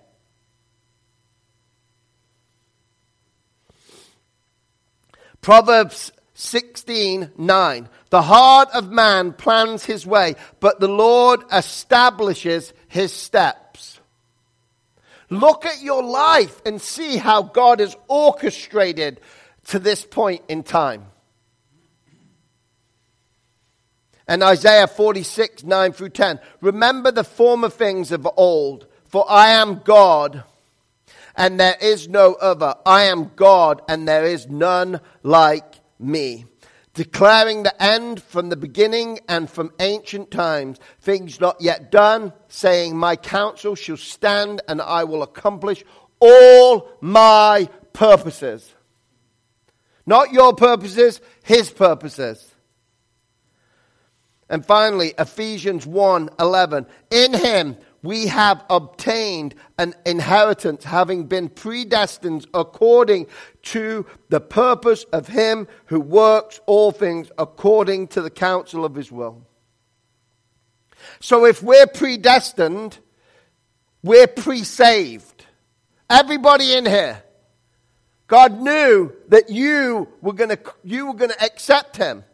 Proverbs 5.47 6.11
16 6.35 7.31
9. 7.39 7.89
The 8.11 8.23
heart 8.23 8.69
of 8.75 8.91
man 8.91 9.33
plans 9.33 9.85
his 9.85 10.05
way, 10.05 10.35
but 10.59 10.81
the 10.81 10.89
Lord 10.89 11.45
establishes 11.53 12.73
his 12.89 13.13
steps. 13.13 14.01
Look 15.31 15.65
at 15.65 15.81
your 15.81 16.03
life 16.03 16.61
and 16.67 16.81
see 16.81 17.17
how 17.17 17.45
God 17.45 17.79
has 17.79 17.95
orchestrated 18.09 19.21
to 19.67 19.79
this 19.79 20.05
point 20.05 20.43
in 20.49 20.65
time. 20.65 21.07
And 24.27 24.43
Isaiah 24.43 24.89
46, 24.89 25.63
9 25.63 25.93
through 25.93 26.09
10. 26.09 26.41
Remember 26.61 27.13
the 27.13 27.23
former 27.23 27.71
things 27.71 28.11
of 28.11 28.27
old, 28.37 28.89
for 29.05 29.25
I 29.31 29.51
am 29.51 29.83
God, 29.85 30.43
and 31.37 31.61
there 31.61 31.77
is 31.81 32.09
no 32.09 32.35
other. 32.35 32.75
I 32.85 33.05
am 33.05 33.33
God, 33.37 33.83
and 33.89 34.07
there 34.07 34.25
is 34.25 34.49
none 34.49 35.01
like 35.23 35.81
me 35.99 36.47
declaring 36.97 37.63
the 37.63 37.83
end 37.83 38.23
from 38.23 38.49
the 38.49 38.57
beginning 38.57 39.21
and 39.29 39.51
from 39.51 39.71
ancient 39.81 40.31
times, 40.31 40.79
things 40.99 41.39
not 41.39 41.61
yet 41.61 41.93
done, 41.93 42.33
saying, 42.49 42.97
My 42.97 43.17
counsel 43.17 43.75
shall 43.75 43.99
stand 43.99 44.63
and 44.67 44.81
I 44.81 45.05
will 45.05 45.23
accomplish 45.23 45.85
all 46.19 46.89
my 47.03 47.69
purposes. 47.93 48.75
Not 50.07 50.33
your 50.33 50.55
purposes, 50.55 51.21
his 51.45 51.71
purposes. 51.71 52.55
And 54.49 54.65
finally, 54.65 55.13
Ephesians 55.19 55.87
1 55.87 56.31
11. 56.41 56.87
In 57.11 57.35
him 57.35 57.77
we 58.07 58.29
have 58.29 58.65
obtained 58.71 59.55
an 59.79 59.95
inheritance, 60.07 60.85
having 60.85 61.25
been 61.25 61.49
predestined 61.49 62.47
according 62.55 63.27
to 63.63 64.07
the 64.29 64.41
purpose 64.41 65.05
of 65.13 65.27
him 65.27 65.67
who 65.87 66.01
works 66.01 66.61
all 66.67 66.93
things 66.93 67.31
according 67.37 68.09
to 68.09 68.23
the 68.23 68.31
counsel 68.31 68.85
of 68.85 68.95
his 68.95 69.11
will. 69.11 69.45
So 71.21 71.45
if 71.45 71.63
we're 71.63 71.87
predestined, 71.87 72.99
we're 74.03 74.29
pre 74.29 74.63
saved. 74.63 75.45
Everybody 76.09 76.75
in 76.75 76.87
here. 76.87 77.23
God 78.29 78.61
knew 78.61 79.13
that 79.29 79.51
you 79.51 80.09
were 80.21 80.33
going 80.33 80.51
to 80.51 80.59
you 80.83 81.07
were 81.07 81.15
going 81.15 81.31
to 81.31 81.45
accept 81.45 81.97
him. 81.97 82.25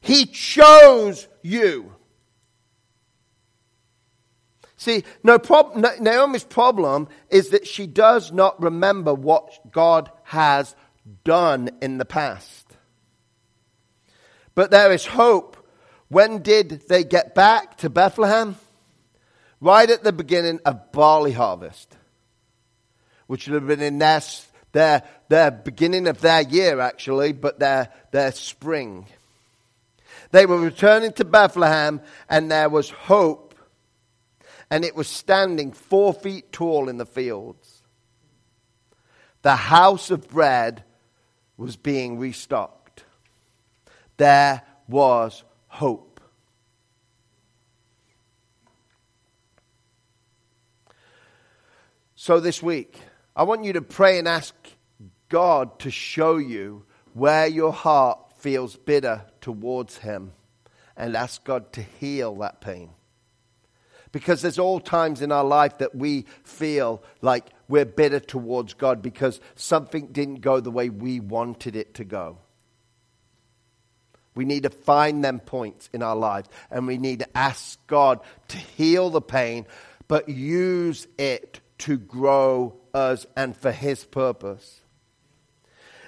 He 0.00 0.26
chose 0.26 1.28
you. 1.42 1.94
See, 4.76 5.04
no 5.22 5.38
prob- 5.38 5.76
Naomi's 6.00 6.44
problem 6.44 7.08
is 7.30 7.50
that 7.50 7.66
she 7.66 7.86
does 7.86 8.32
not 8.32 8.60
remember 8.60 9.14
what 9.14 9.70
God 9.70 10.10
has 10.24 10.74
done 11.24 11.70
in 11.80 11.98
the 11.98 12.04
past. 12.04 12.66
But 14.54 14.70
there 14.70 14.92
is 14.92 15.06
hope. 15.06 15.56
When 16.08 16.42
did 16.42 16.88
they 16.88 17.04
get 17.04 17.34
back 17.34 17.78
to 17.78 17.90
Bethlehem? 17.90 18.56
Right 19.60 19.88
at 19.88 20.04
the 20.04 20.12
beginning 20.12 20.60
of 20.64 20.92
barley 20.92 21.32
harvest, 21.32 21.96
which 23.26 23.48
would 23.48 23.54
have 23.54 23.66
been 23.66 23.80
in 23.80 23.98
their, 23.98 24.20
their, 24.72 25.02
their 25.28 25.50
beginning 25.50 26.06
of 26.06 26.20
their 26.20 26.42
year, 26.42 26.80
actually, 26.80 27.32
but 27.32 27.58
their, 27.58 27.88
their 28.10 28.32
spring. 28.32 29.06
They 30.32 30.46
were 30.46 30.58
returning 30.58 31.12
to 31.14 31.24
Bethlehem, 31.24 32.00
and 32.28 32.50
there 32.50 32.68
was 32.68 32.90
hope, 32.90 33.43
and 34.74 34.84
it 34.84 34.96
was 34.96 35.06
standing 35.06 35.70
four 35.70 36.12
feet 36.12 36.50
tall 36.50 36.88
in 36.88 36.96
the 36.96 37.06
fields. 37.06 37.84
The 39.42 39.54
house 39.54 40.10
of 40.10 40.28
bread 40.28 40.82
was 41.56 41.76
being 41.76 42.18
restocked. 42.18 43.04
There 44.16 44.62
was 44.88 45.44
hope. 45.68 46.20
So, 52.16 52.40
this 52.40 52.60
week, 52.60 52.98
I 53.36 53.44
want 53.44 53.62
you 53.62 53.74
to 53.74 53.80
pray 53.80 54.18
and 54.18 54.26
ask 54.26 54.56
God 55.28 55.78
to 55.78 55.90
show 55.92 56.36
you 56.36 56.84
where 57.12 57.46
your 57.46 57.72
heart 57.72 58.18
feels 58.38 58.74
bitter 58.74 59.22
towards 59.40 59.98
Him 59.98 60.32
and 60.96 61.16
ask 61.16 61.44
God 61.44 61.72
to 61.74 61.82
heal 61.82 62.34
that 62.38 62.60
pain. 62.60 62.90
Because 64.14 64.42
there's 64.42 64.60
all 64.60 64.78
times 64.78 65.22
in 65.22 65.32
our 65.32 65.42
life 65.42 65.78
that 65.78 65.92
we 65.92 66.26
feel 66.44 67.02
like 67.20 67.48
we're 67.66 67.84
bitter 67.84 68.20
towards 68.20 68.72
God 68.72 69.02
because 69.02 69.40
something 69.56 70.06
didn't 70.12 70.36
go 70.36 70.60
the 70.60 70.70
way 70.70 70.88
we 70.88 71.18
wanted 71.18 71.74
it 71.74 71.94
to 71.94 72.04
go. 72.04 72.38
We 74.36 74.44
need 74.44 74.62
to 74.62 74.70
find 74.70 75.24
them 75.24 75.40
points 75.40 75.90
in 75.92 76.00
our 76.00 76.14
lives 76.14 76.48
and 76.70 76.86
we 76.86 76.96
need 76.96 77.18
to 77.18 77.36
ask 77.36 77.84
God 77.88 78.20
to 78.48 78.56
heal 78.56 79.10
the 79.10 79.20
pain, 79.20 79.66
but 80.06 80.28
use 80.28 81.08
it 81.18 81.58
to 81.78 81.96
grow 81.96 82.76
us 82.94 83.26
and 83.36 83.56
for 83.56 83.72
His 83.72 84.04
purpose. 84.04 84.80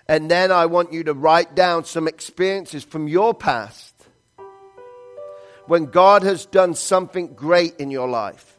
And 0.06 0.30
then 0.30 0.52
I 0.52 0.66
want 0.66 0.92
you 0.92 1.02
to 1.02 1.12
write 1.12 1.56
down 1.56 1.84
some 1.84 2.06
experiences 2.06 2.84
from 2.84 3.08
your 3.08 3.34
past 3.34 3.95
when 5.66 5.86
God 5.86 6.22
has 6.22 6.46
done 6.46 6.74
something 6.74 7.34
great 7.34 7.76
in 7.76 7.90
your 7.90 8.08
life. 8.08 8.56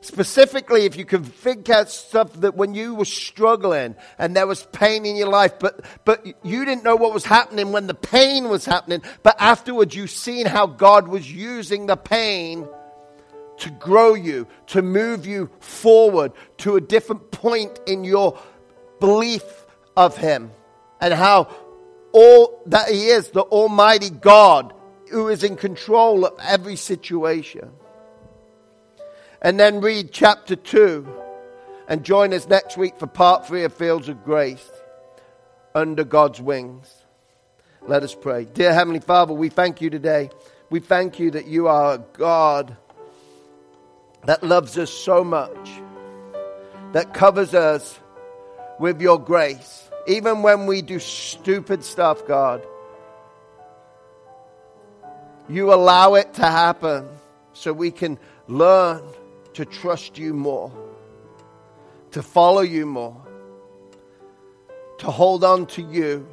Specifically, 0.00 0.84
if 0.84 0.96
you 0.96 1.04
can 1.04 1.24
think 1.24 1.68
out 1.68 1.90
stuff 1.90 2.32
that 2.34 2.54
when 2.54 2.74
you 2.74 2.94
were 2.94 3.04
struggling 3.04 3.96
and 4.18 4.36
there 4.36 4.46
was 4.46 4.62
pain 4.66 5.04
in 5.04 5.16
your 5.16 5.28
life, 5.28 5.58
but, 5.58 5.84
but 6.04 6.24
you 6.44 6.64
didn't 6.64 6.84
know 6.84 6.94
what 6.94 7.12
was 7.12 7.24
happening 7.24 7.72
when 7.72 7.88
the 7.88 7.94
pain 7.94 8.48
was 8.48 8.64
happening, 8.64 9.02
but 9.24 9.34
afterwards 9.40 9.96
you've 9.96 10.10
seen 10.10 10.46
how 10.46 10.68
God 10.68 11.08
was 11.08 11.30
using 11.30 11.86
the 11.86 11.96
pain 11.96 12.68
to 13.58 13.70
grow 13.70 14.14
you, 14.14 14.46
to 14.68 14.80
move 14.80 15.26
you 15.26 15.50
forward 15.58 16.30
to 16.58 16.76
a 16.76 16.80
different 16.80 17.32
point 17.32 17.80
in 17.86 18.04
your 18.04 18.38
belief 19.00 19.42
of 19.96 20.16
him 20.16 20.52
and 21.00 21.12
how 21.12 21.48
all 22.12 22.62
that 22.66 22.88
he 22.90 23.08
is 23.08 23.30
the 23.30 23.42
almighty 23.42 24.10
God 24.10 24.72
who 25.10 25.28
is 25.28 25.42
in 25.42 25.56
control 25.56 26.24
of 26.24 26.34
every 26.40 26.76
situation. 26.76 27.70
And 29.42 29.58
then 29.60 29.80
read 29.80 30.12
chapter 30.12 30.56
2 30.56 31.06
and 31.88 32.04
join 32.04 32.32
us 32.32 32.48
next 32.48 32.76
week 32.76 32.98
for 32.98 33.06
part 33.06 33.46
3 33.46 33.64
of 33.64 33.74
Fields 33.74 34.08
of 34.08 34.24
Grace 34.24 34.68
under 35.74 36.04
God's 36.04 36.40
wings. 36.40 36.92
Let 37.82 38.02
us 38.02 38.14
pray. 38.14 38.44
Dear 38.44 38.72
Heavenly 38.72 39.00
Father, 39.00 39.32
we 39.32 39.48
thank 39.48 39.80
you 39.80 39.90
today. 39.90 40.30
We 40.70 40.80
thank 40.80 41.18
you 41.18 41.30
that 41.32 41.46
you 41.46 41.68
are 41.68 41.94
a 41.94 41.98
God 41.98 42.76
that 44.24 44.42
loves 44.42 44.76
us 44.76 44.90
so 44.90 45.22
much, 45.22 45.70
that 46.92 47.14
covers 47.14 47.54
us 47.54 48.00
with 48.80 49.00
your 49.00 49.20
grace 49.20 49.86
even 50.06 50.42
when 50.42 50.66
we 50.66 50.82
do 50.82 50.98
stupid 50.98 51.84
stuff, 51.84 52.26
God, 52.26 52.64
you 55.48 55.72
allow 55.72 56.14
it 56.14 56.34
to 56.34 56.42
happen 56.42 57.08
so 57.52 57.72
we 57.72 57.90
can 57.90 58.18
learn 58.48 59.02
to 59.54 59.64
trust 59.64 60.18
you 60.18 60.34
more, 60.34 60.72
to 62.10 62.22
follow 62.22 62.60
you 62.60 62.86
more, 62.86 63.16
to 64.98 65.10
hold 65.10 65.44
on 65.44 65.66
to 65.66 65.82
you, 65.82 66.26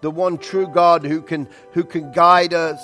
the 0.00 0.10
one 0.10 0.38
true 0.38 0.66
God 0.66 1.04
who 1.04 1.22
can, 1.22 1.48
who 1.72 1.84
can 1.84 2.12
guide 2.12 2.52
us 2.52 2.80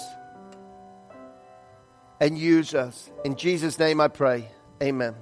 and 2.20 2.38
use 2.38 2.74
us. 2.74 3.10
In 3.24 3.36
Jesus' 3.36 3.78
name 3.78 4.00
I 4.00 4.08
pray. 4.08 4.48
Amen. 4.82 5.14